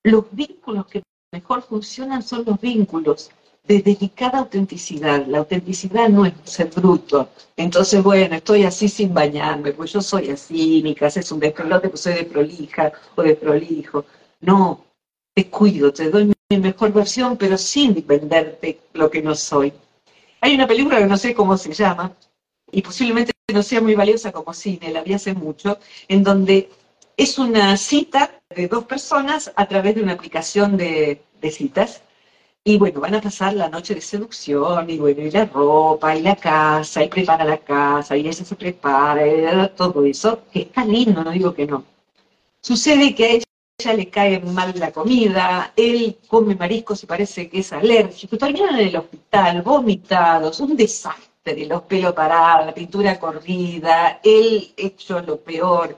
Los 0.03 0.25
vínculos 0.31 0.87
que 0.87 1.03
mejor 1.31 1.61
funcionan 1.61 2.21
son 2.21 2.43
los 2.45 2.59
vínculos 2.59 3.31
de 3.63 3.81
dedicada 3.81 4.39
autenticidad. 4.39 5.25
La 5.27 5.39
autenticidad 5.39 6.09
no 6.09 6.25
es 6.25 6.33
ser 6.43 6.69
bruto. 6.69 7.29
Entonces, 7.55 8.03
bueno, 8.03 8.35
estoy 8.35 8.63
así 8.63 8.89
sin 8.89 9.13
bañarme, 9.13 9.71
pues 9.73 9.93
yo 9.93 10.01
soy 10.01 10.29
así, 10.29 10.81
mi 10.83 10.95
casa 10.95 11.19
es 11.19 11.31
un 11.31 11.39
despelote, 11.39 11.89
pues 11.89 12.01
soy 12.01 12.13
de 12.15 12.23
prolija 12.25 12.91
o 13.15 13.23
de 13.23 13.35
prolijo. 13.35 14.05
No, 14.41 14.83
te 15.33 15.49
cuido, 15.49 15.93
te 15.93 16.09
doy 16.09 16.33
mi 16.49 16.57
mejor 16.57 16.91
versión, 16.91 17.37
pero 17.37 17.57
sin 17.57 18.05
venderte 18.05 18.81
lo 18.93 19.09
que 19.09 19.21
no 19.21 19.35
soy. 19.35 19.71
Hay 20.41 20.55
una 20.55 20.67
película 20.67 20.97
que 20.97 21.05
no 21.05 21.17
sé 21.17 21.35
cómo 21.35 21.55
se 21.57 21.71
llama, 21.71 22.11
y 22.71 22.81
posiblemente 22.81 23.30
no 23.53 23.63
sea 23.63 23.81
muy 23.81 23.95
valiosa 23.95 24.31
como 24.31 24.53
cine, 24.53 24.91
la 24.91 25.03
vi 25.03 25.13
hace 25.13 25.33
mucho, 25.33 25.79
en 26.07 26.23
donde 26.23 26.69
es 27.17 27.37
una 27.37 27.77
cita 27.77 28.41
de 28.49 28.67
dos 28.67 28.85
personas 28.85 29.51
a 29.55 29.67
través 29.67 29.95
de 29.95 30.01
una 30.03 30.13
aplicación 30.13 30.77
de, 30.77 31.21
citas. 31.51 32.01
Y 32.63 32.77
bueno, 32.77 32.99
van 32.99 33.15
a 33.15 33.21
pasar 33.21 33.53
la 33.55 33.69
noche 33.69 33.95
de 33.95 34.01
seducción, 34.01 34.89
y 34.89 34.97
bueno, 34.97 35.21
y 35.21 35.31
la 35.31 35.45
ropa, 35.45 36.15
y 36.15 36.21
la 36.21 36.35
casa, 36.35 37.03
y 37.03 37.09
prepara 37.09 37.43
la 37.43 37.57
casa, 37.57 38.15
y 38.15 38.21
ella 38.21 38.33
se 38.33 38.55
prepara, 38.55 39.25
y 39.27 39.69
todo 39.75 40.05
eso, 40.05 40.43
que 40.51 40.61
está 40.61 40.85
lindo, 40.85 41.23
no 41.23 41.31
digo 41.31 41.53
que 41.53 41.65
no. 41.65 41.83
Sucede 42.61 43.15
que 43.15 43.25
a 43.25 43.29
ella 43.29 43.93
le 43.95 44.09
cae 44.09 44.39
mal 44.39 44.73
la 44.77 44.91
comida, 44.91 45.73
él 45.75 46.17
come 46.27 46.55
mariscos 46.55 47.03
y 47.03 47.07
parece 47.07 47.49
que 47.49 47.59
es 47.59 47.73
alérgico, 47.73 48.37
terminan 48.37 48.79
en 48.79 48.87
el 48.89 48.95
hospital, 48.97 49.61
vomitados, 49.63 50.59
un 50.59 50.75
desastre 50.75 51.25
de 51.25 51.30
los 51.43 51.81
pelos 51.83 52.13
parados, 52.13 52.67
la 52.67 52.73
pintura 52.73 53.19
corrida, 53.19 54.19
él 54.23 54.73
hecho 54.77 55.21
lo 55.21 55.37
peor, 55.37 55.97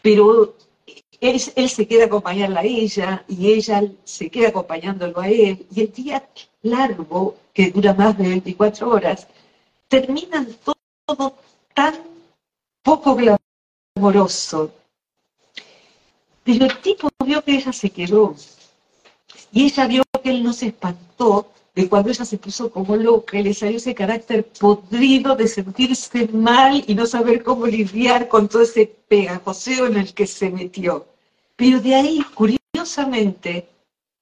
pero 0.00 0.54
él, 1.20 1.40
se 1.40 1.86
queda 1.88 2.04
acompañándola 2.04 2.60
a 2.60 2.64
ella 2.64 3.24
y 3.28 3.52
ella 3.52 3.82
se 4.04 4.30
queda 4.30 4.48
acompañándolo 4.48 5.20
a 5.20 5.28
él, 5.28 5.66
y 5.74 5.80
el 5.80 5.92
día 5.92 6.28
largo, 6.62 7.36
que 7.52 7.70
dura 7.70 7.94
más 7.94 8.16
de 8.18 8.28
24 8.28 8.88
horas, 8.88 9.26
termina 9.88 10.46
todo 10.64 11.34
tan 11.74 11.94
poco 12.82 13.16
glamoroso. 13.96 14.72
Pero 16.44 16.66
el 16.66 16.78
tipo 16.82 17.08
vio 17.24 17.42
que 17.42 17.56
ella 17.56 17.72
se 17.72 17.90
quedó, 17.90 18.36
y 19.50 19.66
ella 19.66 19.86
vio 19.86 20.02
que 20.22 20.30
él 20.30 20.44
no 20.44 20.52
se 20.52 20.66
espantó, 20.66 21.48
de 21.74 21.88
cuando 21.88 22.10
ella 22.10 22.24
se 22.24 22.38
puso 22.38 22.70
como 22.70 22.96
loca 22.96 23.38
y 23.38 23.42
le 23.42 23.54
salió 23.54 23.78
ese 23.78 23.94
carácter 23.94 24.44
podrido 24.44 25.34
de 25.34 25.48
sentirse 25.48 26.28
mal 26.28 26.84
y 26.86 26.94
no 26.94 27.04
saber 27.04 27.42
cómo 27.42 27.66
lidiar 27.66 28.28
con 28.28 28.48
todo 28.48 28.62
ese 28.62 28.86
pegajoseo 29.08 29.86
en 29.86 29.96
el 29.96 30.14
que 30.14 30.26
se 30.26 30.50
metió. 30.50 31.06
Pero 31.56 31.80
de 31.80 31.94
ahí, 31.94 32.24
curiosamente, 32.34 33.68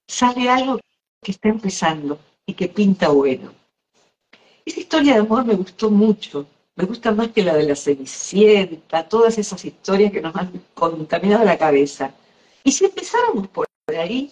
sale 0.06 0.48
algo 0.48 0.80
que 1.22 1.32
está 1.32 1.48
empezando 1.50 2.18
y 2.46 2.54
que 2.54 2.68
pinta 2.68 3.08
bueno. 3.08 3.52
Esa 4.64 4.80
historia 4.80 5.14
de 5.14 5.20
amor 5.20 5.44
me 5.44 5.54
gustó 5.54 5.90
mucho, 5.90 6.46
me 6.74 6.84
gusta 6.84 7.12
más 7.12 7.28
que 7.28 7.42
la 7.42 7.54
de 7.54 7.64
la 7.64 7.76
Cenicienta, 7.76 9.08
todas 9.08 9.36
esas 9.36 9.62
historias 9.64 10.10
que 10.10 10.22
nos 10.22 10.34
han 10.34 10.52
contaminado 10.72 11.44
la 11.44 11.58
cabeza. 11.58 12.14
Y 12.64 12.72
si 12.72 12.86
empezáramos 12.86 13.48
por 13.48 13.66
ahí, 13.88 14.30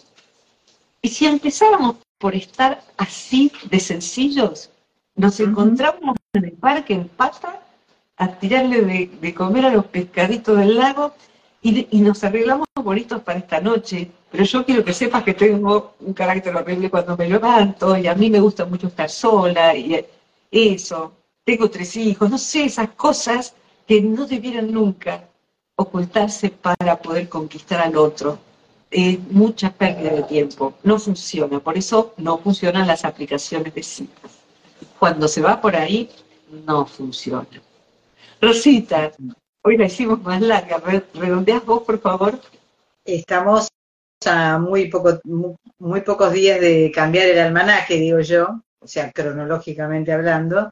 y 1.03 1.09
si 1.09 1.27
empezáramos 1.27 1.97
por 2.21 2.35
estar 2.35 2.83
así 2.99 3.51
de 3.71 3.81
sencillos, 3.81 4.71
nos 5.16 5.41
encontramos 5.41 6.16
en 6.35 6.55
parque 6.57 6.93
en 6.93 7.09
pata 7.09 7.61
a 8.18 8.29
tirarle 8.39 8.83
de, 8.83 9.35
comer 9.35 9.64
a 9.64 9.71
los 9.71 9.87
pescaditos 9.87 10.59
del 10.59 10.77
lago 10.77 11.14
y, 11.62 11.87
nos 12.01 12.23
arreglamos 12.23 12.66
bonitos 12.75 13.23
para 13.23 13.39
esta 13.39 13.59
noche. 13.61 14.11
Pero 14.31 14.45
yo 14.45 14.64
quiero 14.66 14.85
que 14.85 14.93
sepas 14.93 15.25
que 15.25 15.33
tengo 15.33 15.95
un 16.01 16.12
carácter 16.12 16.55
horrible 16.55 16.91
cuando 16.91 17.16
me 17.16 17.27
levanto 17.27 17.97
y 17.97 18.07
a 18.07 18.14
mí 18.14 18.29
me 18.29 18.39
gusta 18.39 18.66
mucho 18.66 18.89
estar 18.89 19.09
sola 19.09 19.75
y 19.75 20.05
eso. 20.51 21.12
Tengo 21.43 21.71
tres 21.71 21.97
hijos, 21.97 22.29
no 22.31 22.37
sé, 22.37 22.64
esas 22.64 22.91
cosas 22.91 23.55
que 23.87 24.03
no 24.03 24.27
debieran 24.27 24.71
nunca 24.71 25.25
ocultarse 25.75 26.51
para 26.51 27.01
poder 27.01 27.31
conquistar 27.31 27.81
al 27.81 27.97
otro. 27.97 28.50
Es 28.91 29.18
mucha 29.30 29.72
pérdida 29.72 30.11
de 30.11 30.22
tiempo, 30.24 30.74
no 30.82 30.99
funciona, 30.99 31.61
por 31.61 31.78
eso 31.78 32.12
no 32.16 32.38
funcionan 32.38 32.88
las 32.88 33.05
aplicaciones 33.05 33.72
de 33.72 33.82
citas. 33.84 34.32
Cuando 34.99 35.28
se 35.28 35.41
va 35.41 35.61
por 35.61 35.76
ahí, 35.76 36.11
no 36.66 36.86
funciona. 36.86 37.47
Rosita, 38.41 39.12
hoy 39.62 39.76
la 39.76 39.84
hicimos 39.84 40.20
más 40.22 40.41
larga. 40.41 40.82
¿Redondeas 41.14 41.64
vos, 41.64 41.82
por 41.84 42.01
favor? 42.01 42.41
Estamos 43.05 43.68
a 44.26 44.59
muy, 44.59 44.88
poco, 44.88 45.20
muy, 45.78 46.01
pocos 46.01 46.32
días 46.32 46.61
de 46.61 46.91
cambiar 46.95 47.28
el 47.28 47.38
almanaque, 47.38 47.95
digo 47.95 48.20
yo, 48.20 48.61
o 48.80 48.86
sea, 48.86 49.12
cronológicamente 49.12 50.12
hablando, 50.12 50.70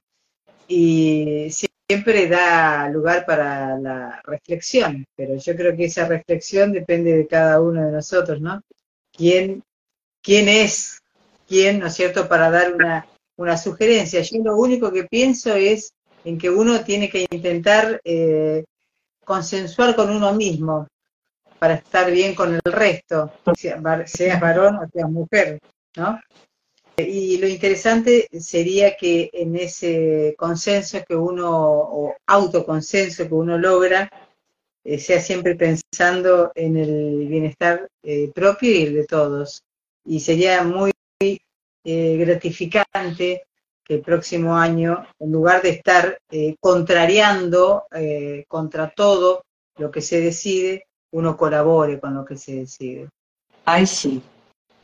y 0.67 1.49
siempre 1.89 2.29
da 2.29 2.89
lugar 2.89 3.25
para 3.25 3.79
la 3.79 4.21
reflexión, 4.25 5.07
pero 5.17 5.37
yo 5.37 5.57
creo 5.57 5.75
que 5.77 5.87
esa 5.87 6.07
reflexión 6.07 6.73
depende 6.73 7.17
de 7.17 7.27
cada 7.27 7.61
uno 7.61 7.87
de 7.87 7.93
nosotros, 7.93 8.41
¿no? 8.41 8.63
¿Quién, 9.13 9.63
quién 10.23 10.49
es 10.49 10.99
quién, 11.49 11.81
¿no 11.81 11.87
es 11.87 11.95
cierto?, 11.95 12.29
para 12.29 12.51
dar 12.51 12.75
una, 12.75 13.07
una 13.37 13.57
sugerencia. 13.57 14.21
Yo 14.21 14.39
lo 14.45 14.57
único 14.57 14.93
que 14.93 15.05
pienso 15.05 15.55
es 15.55 15.95
en 16.25 16.39
que 16.39 16.51
uno 16.51 16.85
tiene 16.85 17.09
que 17.09 17.27
intentar 17.31 18.01
eh, 18.05 18.65
consensuar 19.25 19.97
con 19.97 20.11
uno 20.11 20.33
mismo 20.35 20.87
para 21.59 21.75
estar 21.75 22.11
bien 22.11 22.35
con 22.35 22.55
el 22.55 22.73
resto, 22.73 23.33
seas 23.57 24.41
varón 24.41 24.77
o 24.77 24.89
seas 24.93 25.11
mujer, 25.11 25.59
¿no? 25.97 26.21
Y 26.99 27.39
lo 27.39 27.47
interesante 27.47 28.29
sería 28.41 28.97
que 28.97 29.31
en 29.33 29.57
ese 29.57 30.35
consenso 30.37 30.99
que 31.07 31.15
uno, 31.15 31.51
o 31.51 32.17
autoconsenso 32.27 33.29
que 33.29 33.35
uno 33.35 33.57
logra, 33.57 34.11
eh, 34.85 34.99
sea 34.99 35.21
siempre 35.21 35.55
pensando 35.55 36.51
en 36.55 36.77
el 36.77 37.27
bienestar 37.29 37.89
eh, 38.03 38.31
propio 38.35 38.71
y 38.71 38.83
el 38.83 38.95
de 38.95 39.05
todos. 39.05 39.63
Y 40.05 40.21
sería 40.21 40.63
muy 40.63 40.91
gratificante 41.85 43.43
el 43.89 44.03
próximo 44.03 44.57
año, 44.57 45.07
en 45.19 45.33
lugar 45.33 45.63
de 45.63 45.71
estar 45.71 46.21
eh, 46.31 46.57
contrariando 46.61 47.85
eh, 47.91 48.45
contra 48.47 48.91
todo 48.91 49.43
lo 49.79 49.91
que 49.91 50.03
se 50.03 50.21
decide, 50.21 50.87
uno 51.13 51.37
colabore 51.37 51.99
con 51.99 52.15
lo 52.15 52.25
que 52.25 52.37
se 52.37 52.57
decide. 52.57 53.09
Ay, 53.65 53.87
sí, 53.87 54.23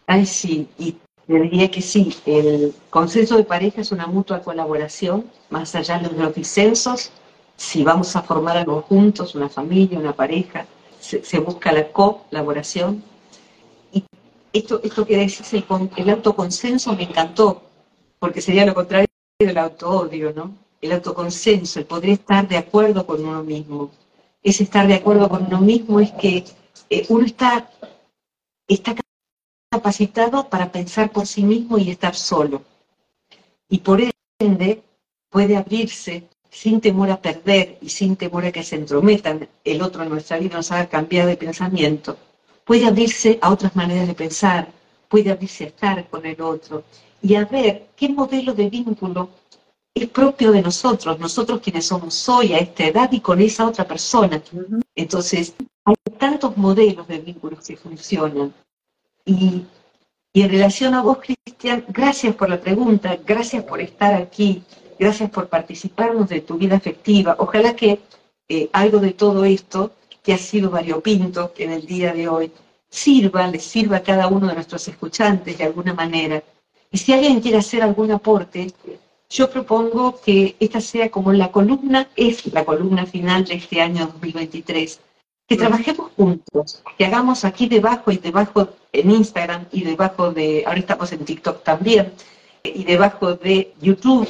ay, 0.07 0.25
sí, 0.25 0.69
y 0.79 0.97
diría 1.27 1.71
que 1.71 1.81
sí, 1.81 2.15
el 2.27 2.75
consenso 2.91 3.37
de 3.37 3.45
pareja 3.45 3.81
es 3.81 3.93
una 3.93 4.07
mutua 4.07 4.43
colaboración, 4.43 5.25
más 5.51 5.75
allá 5.75 5.99
de 5.99 6.11
los 6.11 6.35
disensos, 6.35 7.11
si 7.57 7.85
vamos 7.85 8.15
a 8.17 8.23
formar 8.23 8.57
algo 8.57 8.83
juntos, 8.83 9.35
una 9.35 9.49
familia, 9.49 9.99
una 9.99 10.15
pareja, 10.15 10.67
se, 11.01 11.39
busca 11.39 11.73
la 11.73 11.91
colaboración. 11.93 13.03
Y 13.93 14.05
esto, 14.53 14.81
esto 14.83 15.07
que 15.07 15.17
decís, 15.17 15.53
el, 15.53 15.65
el 15.97 16.11
autoconsenso 16.11 16.95
me 16.95 17.05
encantó, 17.05 17.63
porque 18.19 18.41
sería 18.41 18.67
lo 18.67 18.75
contrario 18.75 19.07
del 19.39 19.59
auto-odio, 19.59 20.33
¿no? 20.35 20.55
El 20.81 20.93
autoconsenso, 20.93 21.79
el 21.79 21.87
poder 21.87 22.11
estar 22.11 22.47
de 22.49 22.59
acuerdo 22.59 23.07
con 23.07 23.25
uno 23.25 23.43
mismo. 23.43 23.91
Ese 24.43 24.65
estar 24.65 24.87
de 24.87 24.95
acuerdo 24.95 25.29
con 25.29 25.47
uno 25.47 25.61
mismo 25.61 26.01
es 26.01 26.13
que 26.13 26.45
eh, 26.91 27.07
uno 27.09 27.25
está, 27.25 27.71
está 28.69 28.95
capacitado 29.75 30.49
para 30.49 30.71
pensar 30.71 31.11
por 31.11 31.27
sí 31.27 31.43
mismo 31.43 31.79
y 31.79 31.91
estar 31.91 32.15
solo. 32.15 32.63
Y 33.69 33.79
por 33.79 33.99
ende 34.39 34.83
puede 35.29 35.57
abrirse 35.57 36.29
sin 36.49 36.81
temor 36.81 37.11
a 37.11 37.21
perder 37.21 37.77
y 37.81 37.89
sin 37.89 38.15
temor 38.15 38.45
a 38.45 38.53
que 38.53 38.63
se 38.63 38.77
entrometan 38.77 39.49
el 39.65 39.83
otro 39.83 40.05
en 40.05 40.11
nuestra 40.11 40.39
vida, 40.39 40.57
nos 40.57 40.71
haga 40.71 40.87
cambiar 40.89 41.27
de 41.27 41.37
pensamiento. 41.37 42.17
Puede 42.65 42.87
abrirse 42.87 43.41
a 43.43 43.51
otras 43.51 43.75
maneras 43.75 44.07
de 44.07 44.15
pensar, 44.15 44.69
puede 45.09 45.33
abrirse 45.33 45.65
a 45.65 45.69
estar 45.73 46.09
con 46.09 46.25
el 46.25 46.41
otro 46.41 46.85
y 47.21 47.35
a 47.35 47.45
ver 47.45 47.89
qué 47.97 48.09
modelo 48.09 48.55
de 48.55 48.71
vínculo 48.71 49.29
es 49.93 50.09
propio 50.09 50.53
de 50.53 50.63
nosotros, 50.63 51.19
nosotros 51.19 51.61
quienes 51.61 51.87
somos 51.87 52.29
hoy 52.29 52.53
a 52.53 52.59
esta 52.59 52.85
edad 52.87 53.11
y 53.11 53.21
con 53.21 53.41
esa 53.41 53.67
otra 53.67 53.85
persona. 53.89 54.41
Entonces, 54.95 55.55
hay 55.85 55.95
tantos 56.17 56.57
modelos 56.57 57.09
de 57.09 57.19
vínculos 57.19 57.67
que 57.67 57.77
funcionan. 57.77 58.55
Y, 59.25 59.65
en 60.35 60.51
relación 60.51 60.95
a 60.95 61.03
vos, 61.03 61.19
Cristian, 61.19 61.85
gracias 61.89 62.35
por 62.35 62.49
la 62.49 62.61
pregunta, 62.61 63.19
gracias 63.25 63.63
por 63.65 63.81
estar 63.81 64.15
aquí, 64.15 64.63
gracias 64.99 65.31
por 65.31 65.49
participarnos 65.49 66.29
de 66.29 66.41
tu 66.41 66.59
vida 66.59 66.77
afectiva. 66.77 67.37
Ojalá 67.39 67.77
que 67.77 68.01
eh, 68.49 68.69
algo 68.73 68.99
de 68.99 69.13
todo 69.13 69.45
esto, 69.45 69.93
que 70.23 70.33
ha 70.33 70.39
sido 70.39 70.71
variopinto 70.71 71.53
en 71.57 71.73
el 71.73 71.87
día 71.87 72.13
de 72.13 72.29
hoy, 72.29 72.53
sirva, 72.89 73.47
le 73.47 73.61
sirva 73.61 73.99
a 73.99 74.03
cada 74.03 74.27
uno 74.27 74.49
de 74.49 74.55
nuestros 74.55 74.89
escuchantes 74.89 75.59
de 75.59 75.65
alguna 75.65 75.95
manera 75.95 76.43
y 76.95 76.99
si 76.99 77.13
alguien 77.13 77.41
quiere 77.41 77.59
hacer 77.59 77.83
algún 77.83 78.13
aporte, 78.13 78.73
yo 79.29 79.51
propongo 79.51 80.21
que 80.21 80.55
esta 80.61 80.81
sea 80.81 81.11
como 81.11 81.33
la 81.33 81.51
columna, 81.51 82.09
es 82.15 82.47
la 82.53 82.65
columna 82.65 83.05
final 83.05 83.45
de 83.45 83.55
este 83.55 83.81
año 83.81 84.07
2023. 84.07 85.01
Que 85.47 85.57
trabajemos 85.57 86.11
juntos, 86.17 86.83
que 86.97 87.05
hagamos 87.05 87.45
aquí 87.45 87.69
debajo 87.69 88.11
y 88.11 88.17
debajo 88.17 88.69
en 88.93 89.11
Instagram 89.11 89.67
y 89.73 89.83
debajo 89.83 90.33
de, 90.33 90.65
ahora 90.67 90.79
estamos 90.79 91.13
en 91.13 91.25
TikTok 91.25 91.63
también, 91.63 92.13
y 92.63 92.85
debajo 92.85 93.35
de 93.35 93.75
YouTube, 93.81 94.29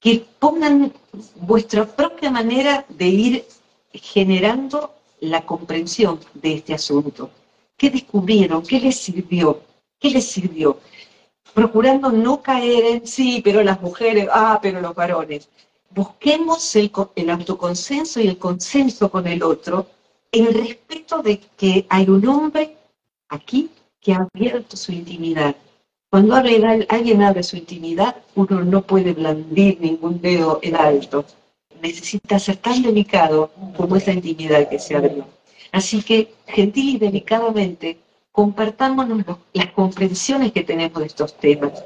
que 0.00 0.26
pongan 0.38 0.92
vuestra 1.36 1.86
propia 1.86 2.30
manera 2.30 2.84
de 2.88 3.06
ir 3.06 3.44
generando 3.92 4.92
la 5.20 5.46
comprensión 5.46 6.18
de 6.34 6.54
este 6.54 6.74
asunto. 6.74 7.30
¿Qué 7.76 7.90
descubrieron? 7.90 8.62
¿Qué 8.62 8.80
les 8.80 8.96
sirvió? 8.96 9.60
¿Qué 10.00 10.10
les 10.10 10.26
sirvió? 10.26 10.78
procurando 11.54 12.10
no 12.10 12.42
caer 12.42 12.84
en 12.84 13.06
sí, 13.06 13.40
pero 13.42 13.62
las 13.62 13.80
mujeres, 13.80 14.28
ah, 14.32 14.58
pero 14.60 14.80
los 14.80 14.94
varones. 14.94 15.48
Busquemos 15.90 16.74
el, 16.74 16.90
el 17.14 17.30
autoconsenso 17.30 18.20
y 18.20 18.26
el 18.26 18.38
consenso 18.38 19.10
con 19.10 19.26
el 19.28 19.42
otro 19.42 19.86
en 20.34 20.46
el 20.48 20.54
respeto 20.54 21.22
de 21.22 21.38
que 21.56 21.86
hay 21.88 22.08
un 22.08 22.26
hombre 22.26 22.76
aquí 23.28 23.70
que 24.00 24.12
ha 24.12 24.28
abierto 24.34 24.76
su 24.76 24.90
intimidad. 24.90 25.54
Cuando 26.10 26.34
alguien 26.34 27.22
abre 27.22 27.42
su 27.44 27.56
intimidad, 27.56 28.16
uno 28.34 28.64
no 28.64 28.82
puede 28.82 29.12
blandir 29.12 29.80
ningún 29.80 30.20
dedo 30.20 30.58
en 30.62 30.74
alto. 30.74 31.24
Necesita 31.80 32.38
ser 32.40 32.56
tan 32.56 32.82
delicado 32.82 33.52
como 33.76 33.94
esa 33.94 34.12
intimidad 34.12 34.68
que 34.68 34.80
se 34.80 34.96
abrió. 34.96 35.24
Así 35.70 36.02
que, 36.02 36.34
gentil 36.46 36.96
y 36.96 36.98
delicadamente, 36.98 37.98
compartámonos 38.32 39.24
las 39.52 39.70
comprensiones 39.72 40.52
que 40.52 40.64
tenemos 40.64 40.98
de 40.98 41.06
estos 41.06 41.34
temas. 41.38 41.84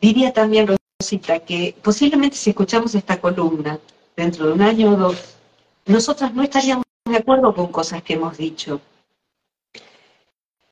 Diría 0.00 0.32
también, 0.32 0.68
Rosita, 0.98 1.38
que 1.40 1.74
posiblemente 1.82 2.36
si 2.36 2.50
escuchamos 2.50 2.94
esta 2.94 3.18
columna 3.18 3.78
dentro 4.14 4.46
de 4.46 4.52
un 4.52 4.62
año 4.62 4.90
o 4.92 4.96
dos, 4.96 5.36
nosotras 5.86 6.34
no 6.34 6.42
estaríamos 6.42 6.84
de 7.10 7.18
acuerdo 7.18 7.54
con 7.54 7.68
cosas 7.68 8.02
que 8.02 8.14
hemos 8.14 8.36
dicho, 8.36 8.80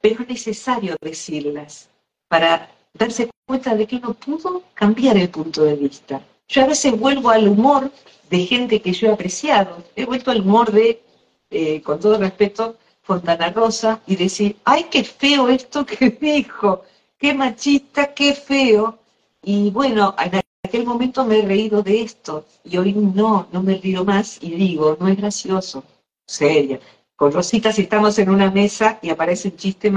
pero 0.01 0.23
es 0.23 0.29
necesario 0.29 0.97
decirlas 1.01 1.89
para 2.29 2.71
darse 2.95 3.31
cuenta 3.47 3.75
de 3.75 3.87
que 3.87 3.97
uno 3.97 4.15
pudo 4.15 4.63
cambiar 4.75 5.17
el 5.17 5.31
punto 5.31 5.65
de 5.65 5.75
vista. 5.75 6.23
Yo 6.49 6.63
a 6.63 6.67
veces 6.67 6.99
vuelvo 6.99 7.31
al 7.31 7.49
humor 7.49 7.91
de 8.31 8.47
gente 8.47 8.81
que 8.81 8.93
yo 8.93 9.09
he 9.09 9.13
apreciado, 9.13 9.85
he 9.97 10.05
vuelto 10.05 10.31
al 10.31 10.41
humor 10.41 10.71
de, 10.73 11.03
eh, 11.51 11.83
con 11.83 11.99
todo 12.01 12.19
respeto, 12.19 12.77
Fontana 13.03 13.51
Rosa 13.51 14.03
y 14.07 14.17
decir, 14.17 14.57
ay, 14.65 14.85
qué 14.91 15.03
feo 15.03 15.49
esto 15.49 15.87
que 15.87 16.11
dijo, 16.21 16.83
qué 17.19 17.33
machista, 17.33 18.13
qué 18.13 18.35
feo. 18.35 18.99
Y 19.43 19.71
bueno, 19.71 20.15
en 20.19 20.43
aquel 20.63 20.85
momento 20.85 21.25
me 21.25 21.39
he 21.39 21.43
reído 21.43 21.83
de 21.83 22.03
esto 22.03 22.45
y 22.65 22.77
hoy 22.77 22.93
no, 22.93 23.49
no 23.51 23.63
me 23.63 23.79
río 23.79 24.05
más 24.05 24.39
y 24.43 24.51
digo, 24.51 24.97
no 25.01 25.09
es 25.09 25.17
gracioso, 25.17 25.85
seria. 26.29 26.79
Con 27.17 27.33
Rosita, 27.33 27.73
si 27.73 27.83
estamos 27.83 28.17
en 28.21 28.31
una 28.31 28.51
mesa 28.51 29.01
y 29.03 29.11
aparece 29.11 29.49
un 29.49 29.57
chiste 29.57 29.91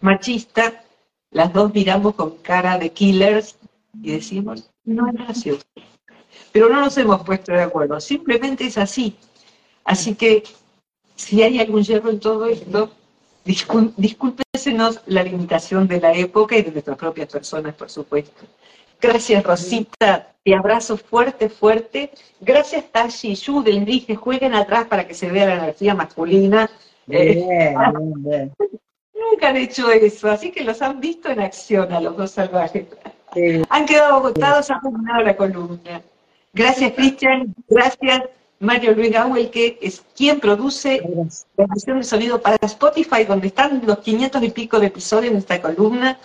machista, 0.00 0.82
las 1.30 1.52
dos 1.52 1.72
miramos 1.72 2.14
con 2.16 2.38
cara 2.38 2.78
de 2.78 2.90
killers 2.90 3.56
y 4.02 4.12
decimos, 4.12 4.68
no 4.84 5.08
es 5.08 5.14
gracioso. 5.14 5.64
Pero 6.50 6.68
no 6.68 6.80
nos 6.80 6.96
hemos 6.96 7.22
puesto 7.22 7.52
de 7.52 7.62
acuerdo, 7.62 8.00
simplemente 8.00 8.64
es 8.64 8.78
así. 8.78 9.16
Así 9.84 10.16
que 10.16 10.42
si 11.14 11.42
hay 11.42 11.60
algún 11.60 11.84
hierro 11.84 12.10
en 12.10 12.18
todo 12.18 12.46
esto, 12.46 12.90
discúlpesenos 13.44 15.02
la 15.06 15.22
limitación 15.22 15.86
de 15.86 16.00
la 16.00 16.12
época 16.14 16.56
y 16.56 16.62
de 16.62 16.72
nuestras 16.72 16.96
propias 16.96 17.28
personas, 17.28 17.74
por 17.74 17.90
supuesto. 17.90 18.44
Gracias, 19.00 19.44
Rosita. 19.44 20.32
Te 20.44 20.54
abrazo 20.54 20.96
fuerte, 20.96 21.48
fuerte. 21.48 22.10
Gracias, 22.40 22.84
Tashi 22.90 23.32
y 23.32 23.36
Jude. 23.36 23.72
Les 23.72 23.86
dije, 23.86 24.14
jueguen 24.14 24.54
atrás 24.54 24.86
para 24.86 25.06
que 25.06 25.14
se 25.14 25.30
vea 25.30 25.46
la 25.46 25.54
energía 25.56 25.94
masculina. 25.94 26.70
Eh, 27.08 27.74
nunca 29.30 29.48
han 29.48 29.56
hecho 29.56 29.90
eso, 29.90 30.30
así 30.30 30.50
que 30.50 30.64
los 30.64 30.82
han 30.82 31.00
visto 31.00 31.28
en 31.30 31.40
acción 31.40 31.92
a 31.92 32.00
los 32.00 32.16
dos 32.16 32.30
salvajes. 32.30 32.86
Han 33.68 33.86
quedado 33.86 34.16
agotados, 34.16 34.70
han 34.70 34.80
terminado 34.80 35.22
la 35.22 35.36
columna. 35.36 36.00
Gracias, 36.52 36.92
Cristian. 36.92 37.54
Gracias, 37.68 38.22
Mario 38.60 38.94
Luis 38.94 39.12
Gawel, 39.12 39.50
que 39.50 39.78
es 39.82 40.02
quien 40.16 40.40
produce 40.40 41.02
la 41.56 41.64
edición 41.66 41.98
de 41.98 42.04
sonido 42.04 42.40
para 42.40 42.56
Spotify, 42.62 43.24
donde 43.24 43.48
están 43.48 43.82
los 43.84 43.98
500 43.98 44.42
y 44.42 44.50
pico 44.50 44.80
de 44.80 44.86
episodios 44.86 45.32
de 45.32 45.40
esta 45.40 45.60
columna. 45.60 46.18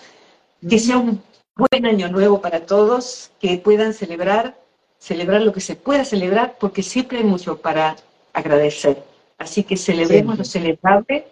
Que 0.66 0.78
sea 0.78 0.96
un 0.96 1.20
buen 1.56 1.86
año 1.86 2.08
nuevo 2.08 2.40
para 2.40 2.66
todos, 2.66 3.30
que 3.40 3.58
puedan 3.58 3.94
celebrar, 3.94 4.56
celebrar 4.98 5.42
lo 5.42 5.52
que 5.52 5.60
se 5.60 5.76
pueda 5.76 6.04
celebrar, 6.04 6.56
porque 6.58 6.82
siempre 6.82 7.18
hay 7.18 7.24
mucho 7.24 7.58
para 7.58 7.96
agradecer. 8.32 9.02
Así 9.38 9.64
que 9.64 9.76
celebremos 9.76 10.38
lo 10.38 10.44
celebrable 10.44 11.26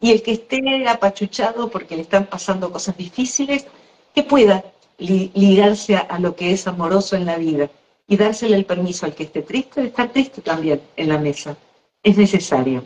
y 0.00 0.12
el 0.12 0.22
que 0.22 0.32
esté 0.32 0.88
apachuchado 0.88 1.70
porque 1.70 1.96
le 1.96 2.02
están 2.02 2.26
pasando 2.26 2.70
cosas 2.70 2.96
difíciles, 2.96 3.66
que 4.14 4.22
pueda 4.22 4.64
ligarse 4.98 5.96
a, 5.96 6.18
lo 6.18 6.34
que 6.36 6.52
es 6.52 6.66
amoroso 6.66 7.16
en 7.16 7.26
la 7.26 7.36
vida 7.36 7.68
y 8.06 8.16
dársele 8.16 8.56
el 8.56 8.64
permiso 8.64 9.04
al 9.04 9.14
que 9.14 9.24
esté 9.24 9.42
triste 9.42 9.82
de 9.82 9.88
estar 9.88 10.08
triste 10.10 10.40
también 10.40 10.80
en 10.96 11.08
la 11.08 11.18
mesa. 11.18 11.56
Es 12.02 12.16
necesario, 12.16 12.84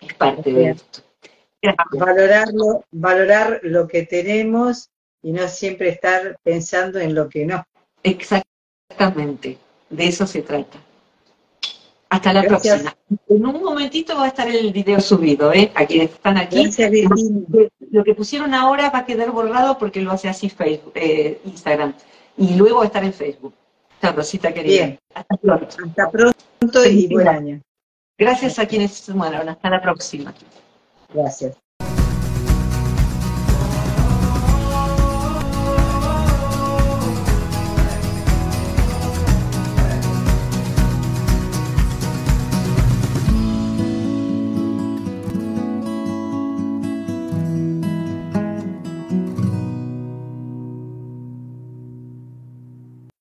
es 0.00 0.14
parte 0.14 0.52
de 0.52 0.70
esto. 0.70 1.00
Valorarlo, 1.92 2.84
valorar 2.92 3.60
lo 3.62 3.88
que 3.88 4.04
tenemos 4.04 4.90
y 5.24 5.32
no 5.32 5.48
siempre 5.48 5.88
estar 5.88 6.36
pensando 6.42 7.00
en 7.00 7.14
lo 7.14 7.28
que 7.28 7.46
no. 7.46 7.64
Exactamente, 8.02 9.58
de 9.90 10.06
eso 10.06 10.26
se 10.26 10.42
trata. 10.42 10.78
Hasta 12.10 12.32
la 12.32 12.42
próxima. 12.44 12.94
En 13.28 13.46
un 13.46 13.62
momentito 13.64 14.14
va 14.14 14.26
a 14.26 14.28
estar 14.28 14.46
el 14.48 14.72
video 14.72 15.00
subido, 15.00 15.52
¿eh? 15.52 15.72
A 15.74 15.84
quienes 15.86 16.12
están 16.12 16.36
aquí. 16.36 16.70
lo 17.90 18.04
que 18.04 18.14
pusieron 18.14 18.54
ahora 18.54 18.90
va 18.90 19.00
a 19.00 19.06
quedar 19.06 19.32
borrado 19.32 19.78
porque 19.78 20.00
lo 20.00 20.12
hace 20.12 20.28
así 20.28 20.48
Facebook, 20.48 20.92
eh, 20.94 21.40
Instagram. 21.44 21.94
Y 22.36 22.54
luego 22.54 22.78
va 22.78 22.82
a 22.84 22.86
estar 22.86 23.02
en 23.02 23.12
Facebook. 23.12 23.54
Chao, 24.00 24.12
Rosita 24.12 24.52
querida. 24.52 24.84
Bien. 24.84 24.98
Hasta 25.14 25.36
pronto. 25.36 25.76
Hasta 25.86 26.10
pronto 26.10 26.84
y 26.84 27.08
buen 27.08 27.26
año. 27.26 27.60
Gracias 28.18 28.58
a 28.58 28.66
quienes 28.66 28.92
se 28.92 29.10
sumaron. 29.10 29.48
Hasta 29.48 29.70
la 29.70 29.80
próxima. 29.80 30.32
Gracias. 31.12 31.63